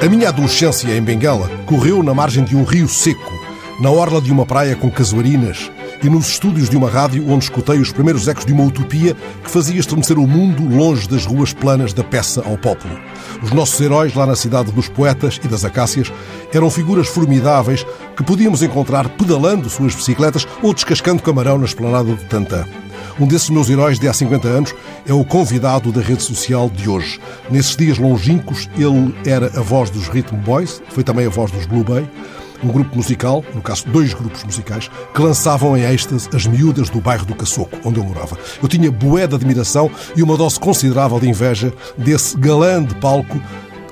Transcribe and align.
A 0.00 0.08
minha 0.08 0.28
adolescência 0.28 0.96
em 0.96 1.02
Benguela 1.02 1.50
correu 1.66 2.04
na 2.04 2.14
margem 2.14 2.44
de 2.44 2.54
um 2.54 2.62
rio 2.62 2.88
seco, 2.88 3.32
na 3.80 3.90
orla 3.90 4.20
de 4.20 4.30
uma 4.30 4.46
praia 4.46 4.76
com 4.76 4.88
casuarinas 4.88 5.72
e 6.00 6.08
nos 6.08 6.28
estúdios 6.28 6.70
de 6.70 6.76
uma 6.76 6.88
rádio 6.88 7.28
onde 7.28 7.46
escutei 7.46 7.80
os 7.80 7.90
primeiros 7.90 8.28
ecos 8.28 8.46
de 8.46 8.52
uma 8.52 8.62
utopia 8.62 9.16
que 9.42 9.50
fazia 9.50 9.80
estremecer 9.80 10.16
o 10.16 10.24
mundo 10.24 10.64
longe 10.72 11.08
das 11.08 11.26
ruas 11.26 11.52
planas 11.52 11.92
da 11.92 12.04
peça 12.04 12.44
ao 12.46 12.56
pópulo. 12.56 12.96
Os 13.42 13.50
nossos 13.50 13.80
heróis 13.80 14.14
lá 14.14 14.24
na 14.24 14.36
cidade 14.36 14.70
dos 14.70 14.88
poetas 14.88 15.40
e 15.42 15.48
das 15.48 15.64
acácias 15.64 16.12
eram 16.54 16.70
figuras 16.70 17.08
formidáveis 17.08 17.84
que 18.16 18.22
podíamos 18.22 18.62
encontrar 18.62 19.08
pedalando 19.08 19.68
suas 19.68 19.96
bicicletas 19.96 20.46
ou 20.62 20.72
descascando 20.72 21.22
camarão 21.22 21.58
na 21.58 21.64
esplanada 21.64 22.14
de 22.14 22.24
Tantã. 22.26 22.64
Um 23.20 23.26
desses 23.26 23.50
meus 23.50 23.68
heróis 23.68 23.98
de 23.98 24.06
há 24.06 24.12
50 24.12 24.46
anos 24.46 24.74
é 25.04 25.12
o 25.12 25.24
convidado 25.24 25.90
da 25.90 26.00
rede 26.00 26.22
social 26.22 26.70
de 26.70 26.88
hoje. 26.88 27.18
Nesses 27.50 27.74
dias 27.74 27.98
longínquos, 27.98 28.68
ele 28.76 29.12
era 29.26 29.46
a 29.58 29.60
voz 29.60 29.90
dos 29.90 30.06
Rhythm 30.06 30.36
Boys, 30.36 30.80
foi 30.90 31.02
também 31.02 31.26
a 31.26 31.28
voz 31.28 31.50
dos 31.50 31.66
Blue 31.66 31.82
Bay, 31.82 32.08
um 32.62 32.68
grupo 32.68 32.94
musical, 32.94 33.44
no 33.52 33.60
caso 33.60 33.88
dois 33.88 34.14
grupos 34.14 34.44
musicais, 34.44 34.88
que 35.12 35.20
lançavam 35.20 35.76
em 35.76 35.82
êxtase 35.82 36.28
as 36.32 36.46
miúdas 36.46 36.90
do 36.90 37.00
bairro 37.00 37.26
do 37.26 37.34
Caçoco, 37.34 37.76
onde 37.84 37.98
eu 37.98 38.04
morava. 38.04 38.38
Eu 38.62 38.68
tinha 38.68 38.90
bué 38.90 39.26
de 39.26 39.34
admiração 39.34 39.90
e 40.14 40.22
uma 40.22 40.36
dose 40.36 40.60
considerável 40.60 41.18
de 41.18 41.28
inveja 41.28 41.72
desse 41.96 42.36
galã 42.36 42.84
de 42.84 42.94
palco 42.96 43.40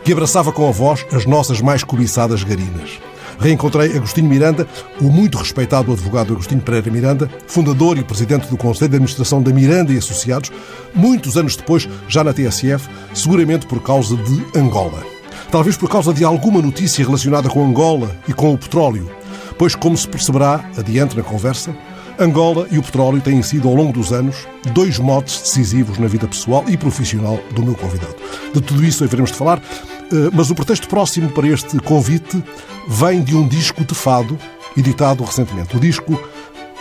que 0.05 0.13
abraçava 0.13 0.53
com 0.53 0.69
a 0.69 0.71
voz 0.71 1.05
as 1.13 1.27
nossas 1.27 1.61
mais 1.61 1.83
cobiçadas 1.83 2.45
garinas 2.45 3.01
reencontrei 3.39 3.97
Agostinho 3.97 4.29
Miranda, 4.29 4.67
o 5.01 5.05
muito 5.05 5.39
respeitado 5.39 5.93
advogado 5.93 6.33
Agostinho 6.33 6.61
Pereira 6.61 6.91
Miranda, 6.91 7.31
fundador 7.47 7.99
e 7.99 8.05
presidente 8.05 8.49
do 8.49 8.57
Conselho 8.57 8.91
de 8.91 8.97
Administração 8.97 9.43
da 9.43 9.53
Miranda 9.53 9.93
e 9.93 9.99
Associados, 9.99 10.51
muitos 10.95 11.37
anos 11.37 11.57
depois, 11.57 11.89
já 12.09 12.25
na 12.25 12.33
TSF, 12.33 12.89
seguramente 13.15 13.67
por 13.67 13.83
causa 13.83 14.17
de 14.17 14.59
Angola. 14.59 15.03
Talvez 15.51 15.77
por 15.77 15.89
causa 15.89 16.13
de 16.13 16.25
alguma 16.25 16.61
notícia 16.61 17.05
relacionada 17.05 17.49
com 17.49 17.65
Angola 17.65 18.17
e 18.27 18.33
com 18.33 18.53
o 18.53 18.59
petróleo, 18.59 19.11
pois, 19.59 19.75
como 19.75 19.97
se 19.97 20.09
perceberá 20.09 20.69
adiante 20.77 21.17
na 21.17 21.23
conversa, 21.23 21.75
Angola 22.19 22.67
e 22.71 22.79
o 22.79 22.83
petróleo 22.83 23.21
têm 23.21 23.43
sido, 23.43 23.69
ao 23.69 23.75
longo 23.75 23.93
dos 23.93 24.11
anos, 24.11 24.47
dois 24.73 24.99
motes 24.99 25.43
decisivos 25.43 25.99
na 25.99 26.07
vida 26.07 26.27
pessoal 26.27 26.65
e 26.67 26.77
profissional 26.77 27.39
do 27.55 27.63
meu 27.63 27.75
convidado. 27.75 28.17
De 28.55 28.61
tudo 28.61 28.85
isso 28.85 29.05
haveremos 29.05 29.31
de 29.33 29.37
falar, 29.37 29.61
mas 30.33 30.51
o 30.51 30.55
pretexto 30.55 30.89
próximo 30.89 31.31
para 31.31 31.49
este 31.49 31.79
convite 31.81 32.43
vem 32.89 33.23
de 33.23 33.37
um 33.37 33.47
disco 33.47 33.85
de 33.85 33.95
fado 33.95 34.39
editado 34.77 35.25
recentemente. 35.25 35.77
O 35.77 35.81
disco 35.81 36.19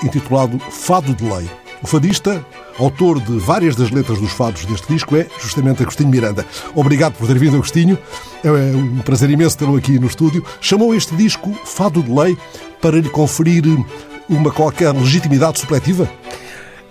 intitulado 0.03 0.59
Fado 0.59 1.13
de 1.13 1.23
Lei. 1.23 1.49
O 1.81 1.87
fadista, 1.87 2.43
autor 2.79 3.19
de 3.19 3.37
várias 3.37 3.75
das 3.75 3.91
letras 3.91 4.19
dos 4.19 4.31
fados 4.31 4.65
deste 4.65 4.87
disco, 4.91 5.15
é 5.15 5.27
justamente 5.41 5.81
Agostinho 5.83 6.09
Miranda. 6.09 6.45
Obrigado 6.73 7.13
por 7.13 7.27
ter 7.27 7.37
vindo, 7.37 7.55
Agostinho. 7.55 7.97
É 8.43 8.49
um 8.49 8.99
prazer 8.99 9.29
imenso 9.29 9.57
tê-lo 9.57 9.75
aqui 9.75 9.99
no 9.99 10.07
estúdio. 10.07 10.43
Chamou 10.59 10.95
este 10.95 11.15
disco 11.15 11.53
Fado 11.65 12.01
de 12.01 12.11
Lei 12.11 12.37
para 12.81 12.99
lhe 12.99 13.09
conferir 13.09 13.63
uma 14.27 14.51
qualquer 14.51 14.91
legitimidade 14.93 15.59
supletiva? 15.59 16.09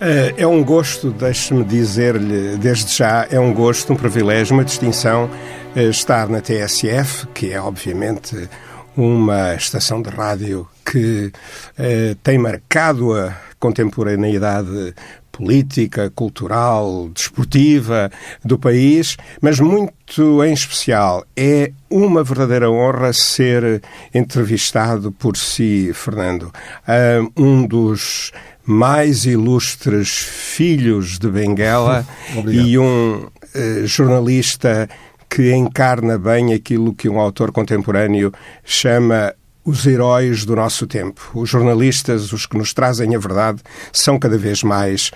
Eh, 0.06 0.34
é 0.36 0.46
um 0.46 0.62
gosto, 0.62 1.10
deixe-me 1.10 1.64
dizer-lhe 1.64 2.58
desde 2.58 2.94
já, 2.94 3.26
é 3.30 3.40
um 3.40 3.54
gosto, 3.54 3.90
um 3.94 3.96
privilégio, 3.96 4.52
uma 4.52 4.62
distinção 4.62 5.30
eh, 5.74 5.84
estar 5.84 6.28
na 6.28 6.42
TSF, 6.42 7.26
que 7.28 7.50
é 7.50 7.58
obviamente 7.58 8.46
uma 8.94 9.54
estação 9.54 10.02
de 10.02 10.10
rádio 10.10 10.68
que 10.84 11.32
eh, 11.78 12.14
tem 12.22 12.36
marcado 12.36 13.14
a 13.14 13.34
contemporaneidade 13.58 14.94
política, 15.32 16.10
cultural, 16.10 17.08
desportiva 17.08 18.10
do 18.44 18.58
país, 18.58 19.16
mas 19.40 19.58
muito 19.58 20.44
em 20.44 20.52
especial 20.52 21.24
é 21.34 21.72
uma 21.90 22.22
verdadeira 22.22 22.70
honra 22.70 23.12
ser 23.12 23.82
entrevistado 24.14 25.10
por 25.10 25.36
si, 25.36 25.90
Fernando. 25.92 26.52
Uh, 26.86 27.32
um 27.36 27.66
dos 27.66 28.32
mais 28.64 29.24
ilustres 29.24 30.08
filhos 30.10 31.18
de 31.18 31.28
Benguela 31.28 32.06
e 32.50 32.78
um 32.78 33.24
uh, 33.24 33.86
jornalista 33.86 34.88
que 35.28 35.52
encarna 35.52 36.18
bem 36.18 36.52
aquilo 36.52 36.94
que 36.94 37.08
um 37.08 37.18
autor 37.18 37.50
contemporâneo 37.50 38.32
chama 38.64 39.34
os 39.64 39.86
heróis 39.86 40.44
do 40.44 40.54
nosso 40.54 40.86
tempo. 40.86 41.30
Os 41.34 41.48
jornalistas, 41.48 42.32
os 42.32 42.46
que 42.46 42.56
nos 42.56 42.72
trazem 42.74 43.14
a 43.14 43.18
verdade, 43.18 43.60
são 43.92 44.18
cada 44.18 44.36
vez 44.36 44.62
mais 44.62 45.10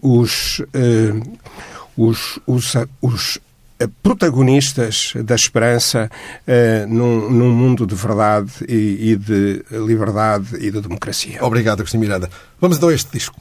os, 0.00 0.60
uh, 0.60 1.38
os, 1.96 2.38
os, 2.46 2.74
os 3.00 3.36
eh, 3.36 3.40
protagonistas 4.02 5.12
da 5.24 5.34
esperança 5.34 6.10
uh, 6.46 6.86
num, 6.86 7.30
num, 7.30 7.50
mundo 7.50 7.86
de 7.86 7.94
verdade 7.94 8.50
e, 8.68 9.12
e, 9.12 9.16
de 9.16 9.64
liberdade 9.70 10.56
e 10.56 10.70
de 10.70 10.80
democracia. 10.80 11.44
Obrigado, 11.44 11.80
Agostinho 11.80 12.00
Miranda. 12.00 12.28
Vamos 12.60 12.76
então 12.76 12.88
a 12.88 12.94
este 12.94 13.12
disco. 13.12 13.36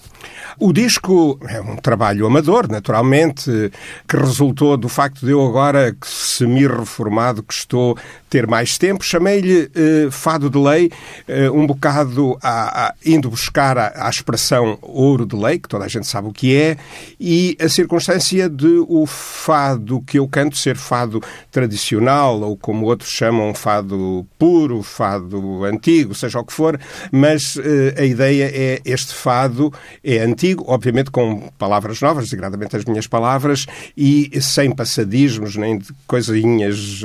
O 0.59 0.71
disco 0.71 1.39
é 1.47 1.59
um 1.59 1.75
trabalho 1.75 2.27
amador, 2.27 2.69
naturalmente, 2.69 3.71
que 4.07 4.15
resultou 4.15 4.77
do 4.77 4.87
facto 4.87 5.25
de 5.25 5.31
eu 5.31 5.43
agora, 5.45 5.95
semi-reformado, 6.03 7.41
que 7.41 7.53
estou 7.53 7.97
ter 8.33 8.47
mais 8.47 8.79
tempo, 8.79 9.03
chamei-lhe 9.03 9.69
eh, 9.75 10.07
Fado 10.09 10.49
de 10.49 10.57
Lei, 10.57 10.91
eh, 11.27 11.51
um 11.51 11.67
bocado 11.67 12.35
a, 12.41 12.87
a, 12.87 12.95
indo 13.05 13.29
buscar 13.29 13.77
a, 13.77 14.07
a, 14.07 14.09
expressão 14.09 14.79
ouro 14.81 15.23
de 15.23 15.35
lei, 15.35 15.59
que 15.59 15.69
toda 15.69 15.85
a 15.85 15.87
gente 15.87 16.07
sabe 16.07 16.29
o 16.29 16.33
que 16.33 16.57
é, 16.57 16.75
e 17.19 17.55
a 17.61 17.69
circunstância 17.69 18.49
de 18.49 18.83
o 18.87 19.05
fado 19.05 20.01
que 20.01 20.17
eu 20.17 20.27
canto 20.27 20.57
ser 20.57 20.75
fado 20.75 21.21
tradicional, 21.51 22.41
ou 22.41 22.57
como 22.57 22.87
outros 22.87 23.11
chamam, 23.11 23.53
fado 23.53 24.25
puro, 24.39 24.81
fado 24.81 25.63
antigo, 25.65 26.15
seja 26.15 26.39
o 26.39 26.43
que 26.43 26.53
for, 26.53 26.79
mas 27.11 27.55
eh, 27.63 28.01
a 28.01 28.03
ideia 28.03 28.51
é 28.51 28.81
este 28.83 29.13
fado 29.13 29.71
é 30.03 30.17
antigo, 30.17 30.65
obviamente 30.67 31.11
com 31.11 31.51
palavras 31.59 32.01
novas, 32.01 32.23
desagradamente 32.23 32.75
as 32.75 32.83
minhas 32.83 33.05
palavras, 33.05 33.67
e 33.95 34.31
sem 34.41 34.73
passadismos, 34.73 35.55
nem 35.55 35.77
de 35.77 35.93
coisinhas, 36.07 37.03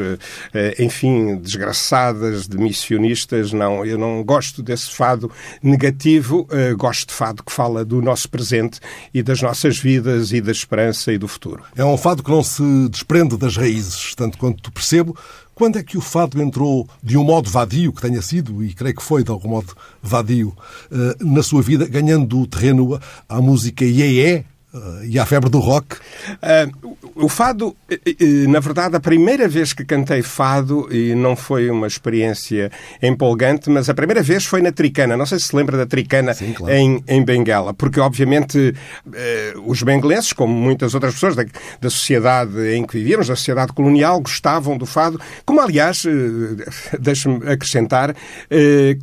enfim, 0.79 1.18
desgraçadas, 1.37 2.47
de 2.47 2.59
missionistas, 2.59 3.53
não. 3.53 3.85
Eu 3.85 3.99
não 3.99 4.23
gosto 4.25 4.63
desse 4.63 4.91
fado 4.91 5.31
negativo, 5.63 6.47
uh, 6.51 6.77
gosto 6.77 7.09
de 7.09 7.15
fado 7.15 7.43
que 7.43 7.53
fala 7.53 7.85
do 7.85 8.01
nosso 8.03 8.29
presente 8.29 8.81
e 9.13 9.23
das 9.23 9.41
nossas 9.43 9.79
vidas 9.79 10.33
e 10.33 10.41
da 10.41 10.53
esperança 10.53 11.13
e 11.13 11.19
do 11.19 11.29
futuro. 11.29 11.63
É 11.77 11.85
um 11.85 11.97
fado 11.97 12.23
que 12.23 12.31
não 12.31 12.43
se 12.43 12.63
desprende 12.89 13.37
das 13.37 13.57
raízes, 13.57 14.15
tanto 14.15 14.39
quanto 14.39 14.73
percebo. 14.73 15.17
Quando 15.55 15.77
é 15.77 15.83
que 15.83 15.99
o 15.99 16.01
fado 16.01 16.41
entrou 16.41 16.89
de 17.03 17.19
um 17.19 17.25
modo 17.25 17.51
vadio, 17.51 17.93
que 17.93 18.01
tenha 18.01 18.23
sido, 18.23 18.63
e 18.63 18.73
creio 18.73 18.95
que 18.95 19.03
foi 19.03 19.25
de 19.25 19.31
algum 19.31 19.49
modo 19.49 19.75
vadio, 20.01 20.57
uh, 20.91 21.25
na 21.25 21.43
sua 21.43 21.63
vida, 21.63 21.87
ganhando 21.87 22.47
terreno 22.47 23.01
à 23.29 23.41
música 23.41 23.85
iê 23.85 24.45
Uh, 24.73 25.03
e 25.03 25.19
à 25.19 25.25
febre 25.25 25.49
do 25.49 25.61
rock? 25.61 25.97
Uh, 25.97 26.99
o 27.15 27.29
fado, 27.29 27.75
na 28.49 28.61
verdade, 28.61 28.95
a 28.97 29.01
primeira 29.01 29.49
vez 29.49 29.73
que 29.73 29.83
cantei 29.83 30.21
fado, 30.21 30.87
e 30.95 31.15
não 31.15 31.35
foi 31.35 31.71
uma 31.71 31.87
experiência 31.87 32.71
empolgante, 33.03 33.71
mas 33.71 33.89
a 33.89 33.95
primeira 33.95 34.23
vez 34.23 34.45
foi 34.45 34.61
na 34.61 34.71
Tricana. 34.71 35.17
Não 35.17 35.25
sei 35.25 35.39
se 35.39 35.49
se 35.49 35.57
lembra 35.57 35.77
da 35.79 35.87
Tricana 35.87 36.35
Sim, 36.35 36.53
claro. 36.53 36.75
em, 36.75 37.03
em 37.09 37.25
Benguela, 37.25 37.73
porque, 37.73 37.99
obviamente, 37.99 38.75
uh, 39.07 39.63
os 39.65 39.83
benguelenses, 39.83 40.35
como 40.35 40.53
muitas 40.53 40.95
outras 40.95 41.15
pessoas 41.15 41.35
da, 41.35 41.47
da 41.81 41.89
sociedade 41.89 42.75
em 42.75 42.87
que 42.87 42.99
vivíamos, 42.99 43.29
da 43.29 43.37
sociedade 43.37 43.73
colonial, 43.73 44.21
gostavam 44.21 44.77
do 44.77 44.85
fado, 44.85 45.19
como, 45.47 45.63
aliás, 45.63 46.05
deixe-me 47.01 47.37
acrescentar, 47.49 48.15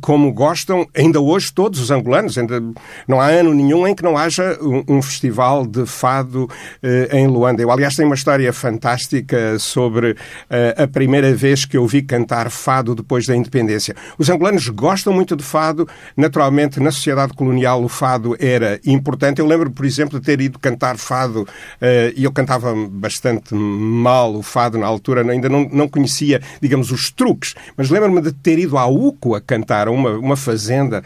como 0.00 0.32
gostam 0.32 0.86
ainda 0.94 1.20
hoje 1.20 1.52
todos 1.52 1.80
os 1.80 1.90
angolanos. 1.90 2.38
Ainda 2.38 2.62
não 3.08 3.20
há 3.20 3.26
ano 3.26 3.52
nenhum 3.52 3.86
em 3.86 3.94
que 3.94 4.02
não 4.02 4.16
haja 4.16 4.56
um, 4.62 4.96
um 4.96 5.02
festival 5.02 5.65
Festival 5.66 5.68
de 5.68 5.86
Fado 5.86 6.48
eh, 6.82 7.08
em 7.12 7.26
Luanda. 7.26 7.60
Eu, 7.60 7.70
aliás, 7.70 7.94
tenho 7.94 8.08
uma 8.08 8.14
história 8.14 8.52
fantástica 8.52 9.58
sobre 9.58 10.16
eh, 10.48 10.74
a 10.78 10.86
primeira 10.86 11.34
vez 11.34 11.64
que 11.64 11.76
eu 11.76 11.86
vi 11.86 12.02
cantar 12.02 12.50
fado 12.50 12.94
depois 12.94 13.26
da 13.26 13.36
independência. 13.36 13.94
Os 14.18 14.30
angolanos 14.30 14.68
gostam 14.68 15.12
muito 15.12 15.36
de 15.36 15.42
fado. 15.42 15.88
Naturalmente, 16.16 16.80
na 16.80 16.90
sociedade 16.90 17.32
colonial, 17.34 17.82
o 17.82 17.88
fado 17.88 18.36
era 18.38 18.80
importante. 18.86 19.40
Eu 19.40 19.46
lembro, 19.46 19.70
por 19.70 19.84
exemplo, 19.84 20.18
de 20.18 20.24
ter 20.24 20.40
ido 20.40 20.58
cantar 20.58 20.96
fado 20.96 21.46
eh, 21.80 22.12
e 22.16 22.24
eu 22.24 22.32
cantava 22.32 22.74
bastante 22.88 23.54
mal 23.54 24.34
o 24.34 24.42
fado 24.42 24.78
na 24.78 24.86
altura, 24.86 25.28
ainda 25.30 25.48
não, 25.48 25.68
não 25.70 25.88
conhecia, 25.88 26.40
digamos, 26.60 26.90
os 26.90 27.10
truques, 27.10 27.54
mas 27.76 27.90
lembro-me 27.90 28.20
de 28.20 28.32
ter 28.32 28.58
ido 28.58 28.78
à 28.78 28.86
UCO 28.86 29.34
a 29.34 29.40
cantar, 29.40 29.88
uma, 29.88 30.10
uma 30.12 30.36
fazenda, 30.36 31.02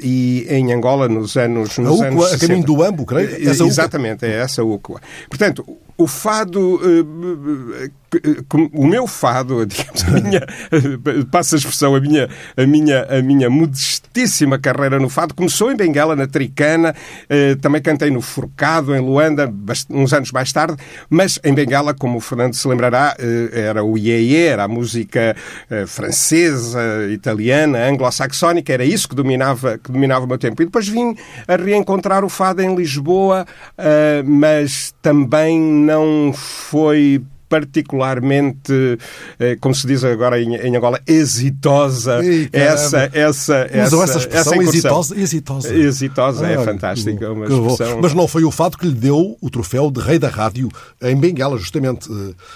e 0.00 0.46
em 0.48 0.72
Angola 0.72 1.08
nos 1.08 1.36
anos. 1.36 1.76
Nos 1.78 1.88
a 1.88 1.92
UCO, 1.92 2.04
anos 2.04 2.34
a 2.34 2.38
caminho 2.38 2.64
do 2.64 2.82
Ambo, 2.82 3.04
creio? 3.04 3.49
Exatamente, 3.50 4.24
é 4.24 4.40
essa 4.40 4.64
UCLA. 4.64 5.00
Portanto, 5.28 5.64
o 6.00 6.06
fado, 6.06 6.80
o 8.72 8.86
meu 8.86 9.06
fado, 9.06 9.64
digamos, 9.66 10.02
a 10.04 10.20
minha, 10.20 10.46
passa 11.30 11.56
a 11.56 11.58
expressão, 11.58 11.94
a 11.94 12.00
minha, 12.00 12.28
a 12.56 12.66
minha, 12.66 13.02
a 13.04 13.22
minha 13.22 13.50
modestíssima 13.50 14.58
carreira 14.58 14.98
no 14.98 15.10
fado 15.10 15.34
começou 15.34 15.70
em 15.70 15.76
Benguela, 15.76 16.16
na 16.16 16.26
Tricana, 16.26 16.94
também 17.60 17.82
cantei 17.82 18.10
no 18.10 18.22
Forcado, 18.22 18.94
em 18.94 19.00
Luanda, 19.00 19.52
uns 19.90 20.12
anos 20.12 20.32
mais 20.32 20.50
tarde, 20.52 20.76
mas 21.08 21.38
em 21.44 21.52
Benguela, 21.52 21.92
como 21.92 22.16
o 22.16 22.20
Fernando 22.20 22.54
se 22.54 22.66
lembrará, 22.66 23.14
era 23.52 23.84
o 23.84 23.98
Iê, 23.98 24.46
era 24.46 24.64
a 24.64 24.68
música 24.68 25.36
francesa, 25.86 26.80
italiana, 27.10 27.86
anglo-saxónica, 27.86 28.72
era 28.72 28.84
isso 28.84 29.08
que 29.08 29.14
dominava, 29.14 29.78
que 29.78 29.92
dominava 29.92 30.24
o 30.24 30.28
meu 30.28 30.38
tempo. 30.38 30.62
E 30.62 30.64
depois 30.64 30.88
vim 30.88 31.14
a 31.46 31.56
reencontrar 31.56 32.24
o 32.24 32.28
fado 32.28 32.62
em 32.62 32.74
Lisboa, 32.74 33.46
mas 34.24 34.94
também 35.02 35.60
não 35.90 36.32
foi 36.32 37.20
particularmente, 37.50 38.96
eh, 39.40 39.56
como 39.60 39.74
se 39.74 39.84
diz 39.84 40.04
agora 40.04 40.40
em, 40.40 40.54
em 40.54 40.76
Angola, 40.76 41.00
exitosa 41.04 42.24
Ei, 42.24 42.48
essa, 42.52 43.10
essa, 43.12 43.68
essa, 43.72 43.96
essa 43.96 44.18
expressão 44.18 44.54
essa 44.54 44.62
exitosa, 44.62 45.20
exitosa. 45.20 45.74
Exitosa, 45.74 46.46
é 46.46 46.56
ah, 46.56 46.60
é 46.60 46.64
fantástica. 46.64 47.32
Uma 47.32 47.46
expressão... 47.46 48.00
Mas 48.00 48.14
não 48.14 48.28
foi 48.28 48.44
o 48.44 48.52
fato 48.52 48.78
que 48.78 48.86
lhe 48.86 48.94
deu 48.94 49.36
o 49.40 49.50
troféu 49.50 49.90
de 49.90 50.00
rei 50.00 50.18
da 50.18 50.28
rádio 50.28 50.68
em 51.02 51.16
Benguela, 51.16 51.58
justamente. 51.58 52.08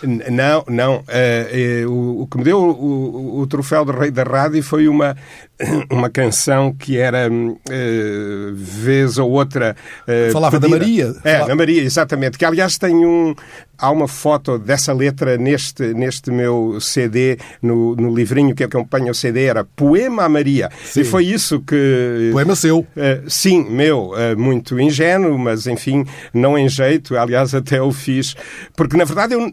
Não, 0.02 0.64
não. 0.68 0.96
Uh, 0.98 1.88
uh, 1.88 2.22
o, 2.22 2.26
que 2.28 2.38
me 2.38 2.44
deu 2.44 2.58
o, 2.58 3.38
o, 3.38 3.40
o 3.40 3.46
troféu 3.48 3.84
de 3.84 3.90
rei 3.90 4.12
da 4.12 4.22
rádio 4.22 4.62
foi 4.62 4.86
uma 4.86 5.16
uma 5.90 6.10
canção 6.10 6.72
que 6.72 6.96
era 6.98 7.28
uh, 7.30 8.54
vez 8.54 9.18
ou 9.18 9.30
outra. 9.30 9.76
Uh, 10.02 10.32
Falava 10.32 10.60
pedida. 10.60 10.78
da 10.78 10.84
Maria. 10.84 11.14
É, 11.24 11.32
Falava... 11.32 11.48
da 11.48 11.56
Maria, 11.56 11.82
exatamente. 11.82 12.38
Que 12.38 12.44
aliás 12.44 12.78
tem 12.78 12.94
um. 12.94 13.34
Há 13.78 13.90
uma 13.90 14.08
foto 14.08 14.58
dessa 14.58 14.92
letra 14.92 15.36
neste, 15.36 15.94
neste 15.94 16.30
meu 16.30 16.78
CD, 16.80 17.38
no, 17.62 17.94
no 17.96 18.14
livrinho 18.14 18.54
que 18.54 18.64
acompanha 18.64 19.10
o 19.10 19.14
CD, 19.14 19.44
era 19.44 19.64
Poema 19.64 20.24
a 20.24 20.28
Maria. 20.28 20.70
Sim. 20.84 21.00
E 21.00 21.04
foi 21.04 21.26
isso 21.26 21.60
que. 21.60 22.30
Poema 22.32 22.56
seu. 22.56 22.80
Uh, 22.80 23.28
sim, 23.28 23.64
meu. 23.68 24.12
muito 24.36 24.78
ingênuo, 24.80 25.38
mas 25.38 25.66
enfim, 25.66 26.04
não 26.32 26.56
em 26.58 26.68
jeito. 26.68 27.16
Aliás, 27.16 27.54
até 27.54 27.80
o 27.80 27.92
fiz. 27.92 28.34
Porque 28.76 28.96
na 28.96 29.04
verdade 29.04 29.34
eu 29.34 29.52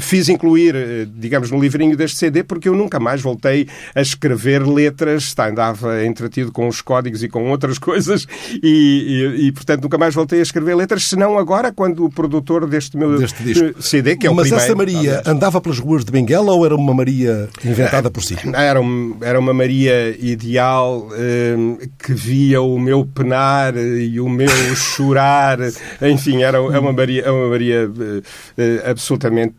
fiz 0.00 0.28
incluir, 0.28 0.74
eh, 0.74 1.06
digamos, 1.16 1.50
no 1.50 1.60
livrinho 1.60 1.96
deste 1.96 2.18
CD, 2.18 2.42
porque 2.42 2.68
eu 2.68 2.74
nunca 2.74 2.98
mais 2.98 3.20
voltei 3.20 3.68
a 3.94 4.00
escrever 4.00 4.66
letras, 4.66 5.34
andava 5.38 6.04
entretido 6.04 6.52
com 6.52 6.68
os 6.68 6.80
códigos 6.80 7.22
e 7.22 7.28
com 7.28 7.50
outras 7.50 7.78
coisas, 7.78 8.26
e, 8.62 9.36
e, 9.38 9.46
e, 9.46 9.52
portanto 9.52 9.82
nunca 9.82 9.98
mais 9.98 10.14
voltei 10.14 10.40
a 10.40 10.42
escrever 10.42 10.74
letras, 10.74 11.04
senão 11.04 11.38
agora, 11.38 11.72
quando 11.72 12.04
o 12.04 12.10
produtor 12.10 12.66
deste 12.66 12.96
meu 12.96 13.18
deste 13.18 13.42
disco. 13.42 13.82
CD, 13.82 14.16
que 14.16 14.26
é 14.26 14.30
o 14.30 14.34
Mas 14.34 14.48
primeiro... 14.48 14.64
essa 14.64 14.74
Maria 14.76 15.22
andava 15.26 15.60
pelas 15.60 15.78
ruas 15.78 16.04
de 16.04 16.12
Benguela 16.12 16.52
ou 16.52 16.64
era 16.64 16.74
uma 16.74 16.94
Maria 16.94 17.48
inventada 17.64 18.10
por 18.10 18.22
si? 18.22 18.36
Era, 18.54 18.80
um, 18.80 19.16
era 19.20 19.38
uma 19.38 19.52
Maria 19.52 20.16
ideal 20.18 21.08
um, 21.12 21.78
que 21.98 22.12
via 22.12 22.60
o 22.60 22.78
meu 22.78 23.04
penar 23.04 23.76
e 23.76 24.20
o 24.20 24.28
meu 24.28 24.48
chorar, 24.76 25.58
enfim, 26.02 26.42
era, 26.42 26.58
era 26.58 26.80
uma 26.80 26.92
Maria, 26.92 27.32
uma 27.32 27.48
Maria 27.48 27.88
uh, 27.88 28.90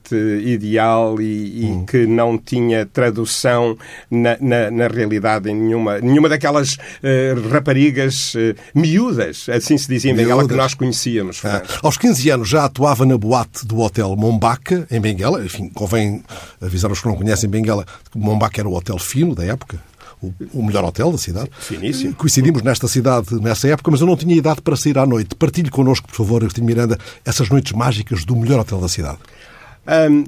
absolutamente 0.10 0.16
ideal 0.46 1.20
e, 1.22 1.64
e 1.64 1.66
hum. 1.66 1.86
que 1.86 2.06
não 2.08 2.38
tinha 2.38 2.86
tradução 2.86 3.78
na, 4.10 4.38
na, 4.40 4.72
na, 4.72 4.88
realidade 4.88 5.50
em 5.50 5.56
nenhuma, 5.56 6.00
nenhuma 6.00 6.30
daquelas 6.30 6.76
uh, 6.76 7.50
raparigas 7.50 8.34
uh, 8.36 8.56
miúdas, 8.74 9.48
assim 9.50 9.78
se 9.78 9.88
dizia 9.88 10.12
em 10.12 10.16
Benguela, 10.16 10.48
que 10.48 10.56
nós 10.56 10.74
conhecíamos. 10.74 11.44
Ah, 11.44 11.62
aos 11.84 11.98
15 11.98 12.30
anos 12.30 12.50
já 12.50 12.66
atuava 12.66 13.06
na 13.06 13.18
boate 13.18 13.66
do 13.66 13.80
Hotel 13.80 14.16
Mombaca, 14.16 14.88
em 14.90 15.00
Benguela. 15.00 15.44
Enfim, 15.44 15.70
convém 15.70 16.24
avisar 16.62 16.92
os 16.92 17.02
que 17.02 17.08
não 17.08 17.16
conhecem 17.16 17.50
Benguela 17.50 17.86
que 18.12 18.18
Mombaca 18.18 18.62
era 18.62 18.68
o 18.68 18.74
hotel 18.74 18.98
fino 18.98 19.36
da 19.36 19.46
época 19.46 19.80
o, 20.54 20.64
melhor 20.64 20.84
hotel 20.84 21.12
da 21.12 21.18
cidade. 21.18 21.50
Finíssimo. 21.60 22.14
Coincidimos 22.14 22.62
nesta 22.62 22.88
cidade 22.88 23.34
nessa 23.42 23.68
época, 23.70 23.90
mas 23.90 24.02
eu 24.02 24.08
não 24.08 24.18
tinha 24.18 24.36
idade 24.36 24.62
para 24.62 24.76
sair 24.76 24.98
à 24.98 25.06
noite. 25.06 25.36
Partilhe 25.36 25.70
connosco, 25.70 26.08
por 26.08 26.16
favor, 26.16 26.42
Agostinho 26.42 26.68
Miranda, 26.68 26.98
essas 27.24 27.50
noites 27.50 27.72
mágicas 27.72 28.26
do 28.26 28.36
melhor 28.36 28.60
hotel 28.60 28.80
da 28.80 28.90
cidade. 28.90 29.18
Um, 29.90 30.24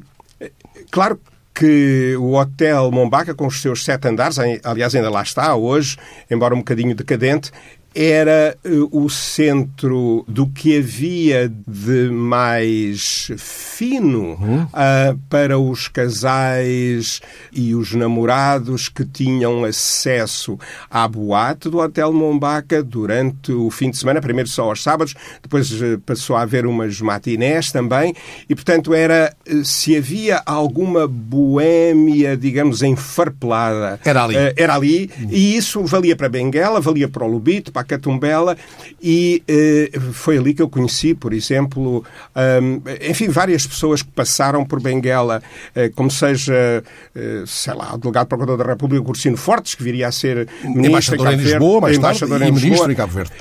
claro 0.90 1.20
que 1.54 2.16
o 2.18 2.34
Hotel 2.34 2.90
Mombaca, 2.92 3.36
com 3.36 3.46
os 3.46 3.62
seus 3.62 3.84
sete 3.84 4.08
andares, 4.08 4.38
aliás, 4.64 4.96
ainda 4.96 5.10
lá 5.10 5.22
está 5.22 5.56
hoje, 5.56 5.98
embora 6.30 6.56
um 6.56 6.60
bocadinho 6.60 6.96
decadente, 6.96 7.52
era 7.94 8.58
uh, 8.66 9.04
o 9.04 9.10
centro 9.10 10.24
do 10.28 10.48
que 10.48 10.78
havia 10.78 11.52
de 11.68 12.10
mais 12.10 13.32
fino 13.38 14.34
uh, 14.34 15.20
para 15.30 15.60
os 15.60 15.90
casais 15.90 17.22
e 17.52 17.76
os 17.76 17.94
namorados 17.94 18.88
que 18.88 19.04
tinham 19.04 19.66
acesso 19.66 20.58
à 20.90 21.06
boate 21.08 21.70
do 21.70 21.80
Hotel 21.80 22.14
Mombaca 22.14 22.82
durante 22.82 23.52
o 23.52 23.70
fim 23.70 23.92
de 23.92 23.98
semana, 23.98 24.22
primeiro 24.22 24.50
só 24.50 24.70
aos 24.70 24.82
sábados, 24.82 25.14
depois 25.42 25.70
uh, 25.74 26.00
passou 26.06 26.38
a 26.38 26.44
haver 26.44 26.66
umas 26.66 27.02
matinés 27.02 27.72
também, 27.72 28.16
e 28.48 28.56
portanto 28.56 28.94
era, 28.94 29.36
se 29.66 29.98
havia 29.98 30.42
alguma 30.46 31.08
boémia, 31.08 32.38
digamos, 32.38 32.82
enfarpelada, 32.82 34.00
era 34.06 34.24
ali, 34.24 34.36
era 34.56 34.76
ali 34.76 35.10
e 35.30 35.58
isso 35.58 35.84
valia 35.84 36.16
para 36.16 36.30
Benguela, 36.30 36.80
valia 36.80 37.10
para 37.10 37.26
o 37.26 37.28
Lubito, 37.28 37.72
para 37.72 37.81
a 37.82 37.84
Catumbela 37.84 38.58
e 39.02 39.44
eh, 39.48 39.92
foi 40.14 40.38
ali 40.38 40.54
que 40.54 40.62
eu 40.62 40.70
conheci, 40.70 41.14
por 41.14 41.34
exemplo, 41.34 42.04
um, 42.36 42.82
enfim, 43.10 43.28
várias 43.30 43.66
pessoas 43.66 44.02
que 44.02 44.10
passaram 44.10 44.64
por 44.66 44.82
Benguela, 44.82 45.42
eh, 45.76 45.90
como 45.90 46.10
seja, 46.10 46.84
eh, 47.16 47.44
sei 47.46 47.74
lá, 47.74 47.94
o 47.94 47.98
delegado 47.98 48.28
procurador 48.28 48.58
da 48.58 48.72
República, 48.72 49.04
Cursino 49.04 49.38
Fortes, 49.38 49.76
que 49.76 49.84
viria 49.84 50.08
a 50.08 50.12
ser 50.12 50.48
ministro 50.64 51.16
em, 51.16 51.34
em 51.34 51.38
Lisboa, 51.38 51.82
mais 51.82 51.98
embaixador 51.98 52.40
tarde, 52.40 52.52
em 52.52 52.54
Lisboa, 52.54 52.70
ministro 52.70 52.92
em 52.92 52.96
Cabo 52.96 53.14
Verde. 53.14 53.32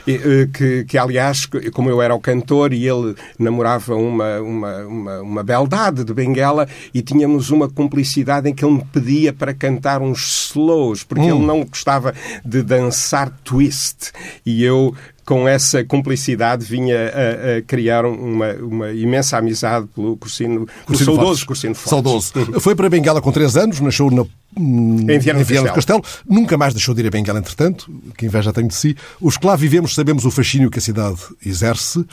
Que, 0.53 0.85
que, 0.85 0.99
aliás, 0.99 1.47
como 1.73 1.91
eu 1.91 2.01
era 2.01 2.15
o 2.15 2.21
cantor 2.21 2.73
e 2.73 2.89
ele 2.89 3.15
namorava 3.39 3.95
uma, 3.95 4.41
uma, 4.41 4.77
uma, 4.85 5.21
uma 5.21 5.43
beldade 5.43 6.05
de 6.05 6.15
Benguela 6.15 6.67
e 6.95 7.03
tínhamos 7.03 7.51
uma 7.51 7.69
cumplicidade 7.69 8.49
em 8.49 8.55
que 8.55 8.65
ele 8.65 8.75
me 8.75 8.85
pedia 8.85 9.33
para 9.33 9.53
cantar 9.53 10.01
uns 10.01 10.51
slows, 10.51 11.05
porque 11.05 11.25
hum. 11.25 11.37
ele 11.37 11.47
não 11.47 11.65
gostava 11.65 12.15
de 12.45 12.63
dançar 12.63 13.31
twist 13.45 14.13
e 14.45 14.63
eu 14.63 14.95
com 15.25 15.47
essa 15.47 15.85
cumplicidade 15.85 16.65
vinha 16.65 16.97
a, 16.97 17.59
a, 17.59 17.63
criar 17.63 18.05
uma, 18.05 18.53
uma 18.55 18.91
imensa 18.91 19.39
amizade 19.39 19.87
pelo 19.95 20.17
Cursino, 20.17 20.67
Cursino 20.85 21.15
saudoso 21.15 21.47
Cursino 21.47 21.75
Fortes. 21.75 22.33
Saudoso. 22.33 22.33
Foi 22.61 22.75
para 22.75 22.89
Bengala 22.89 23.21
com 23.21 23.31
3 23.31 23.57
anos, 23.57 23.81
nasceu 23.81 24.11
na 24.11 24.25
em 24.59 25.19
Viana 25.19 25.45
do 25.45 25.73
Castelo. 25.73 26.03
Nunca 26.29 26.59
mais 26.59 26.75
deixou 26.75 26.95
de 26.95 27.03
ir 27.03 27.07
a 27.07 27.11
Bengala, 27.11 27.39
entretanto, 27.39 27.89
que 28.17 28.27
inveja 28.27 28.53
tenho 28.53 28.67
de 28.67 28.75
si. 28.75 28.97
Os 29.21 29.37
que 29.37 29.47
lá 29.47 29.55
vivemos 29.55 29.95
sabemos 29.95 30.25
o 30.25 30.31
fascínio 30.31 30.71
que 30.71 30.79
a 30.79 30.83
cidade 30.83 31.21
exerce. 31.45 32.05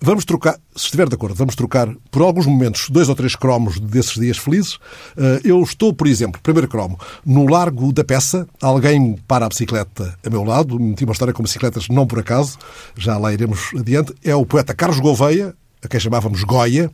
Vamos 0.00 0.24
trocar, 0.24 0.54
se 0.76 0.84
estiver 0.84 1.08
de 1.08 1.16
acordo, 1.16 1.34
vamos 1.34 1.56
trocar 1.56 1.92
por 2.08 2.22
alguns 2.22 2.46
momentos 2.46 2.88
dois 2.88 3.08
ou 3.08 3.16
três 3.16 3.34
cromos 3.34 3.80
desses 3.80 4.14
dias 4.14 4.38
felizes. 4.38 4.78
Eh, 5.16 5.40
eu 5.42 5.60
estou, 5.60 5.92
por 5.92 6.06
exemplo, 6.06 6.40
primeiro 6.40 6.68
cromo, 6.68 6.96
no 7.26 7.50
Largo 7.50 7.92
da 7.92 8.04
Peça, 8.04 8.46
alguém 8.62 9.16
para 9.26 9.46
a 9.46 9.48
bicicleta 9.48 10.16
a 10.24 10.30
meu 10.30 10.44
lado, 10.44 10.78
meti 10.78 11.02
uma 11.02 11.12
história 11.12 11.34
com 11.34 11.42
bicicletas 11.42 11.88
não 11.88 12.06
por 12.06 12.20
acaso, 12.20 12.58
já 12.96 13.18
lá 13.18 13.32
iremos 13.32 13.70
adiante. 13.76 14.14
É 14.22 14.36
o 14.36 14.46
poeta 14.46 14.72
Carlos 14.72 15.00
Gouveia, 15.00 15.52
a 15.82 15.88
quem 15.88 15.98
chamávamos 15.98 16.44
Goya, 16.44 16.92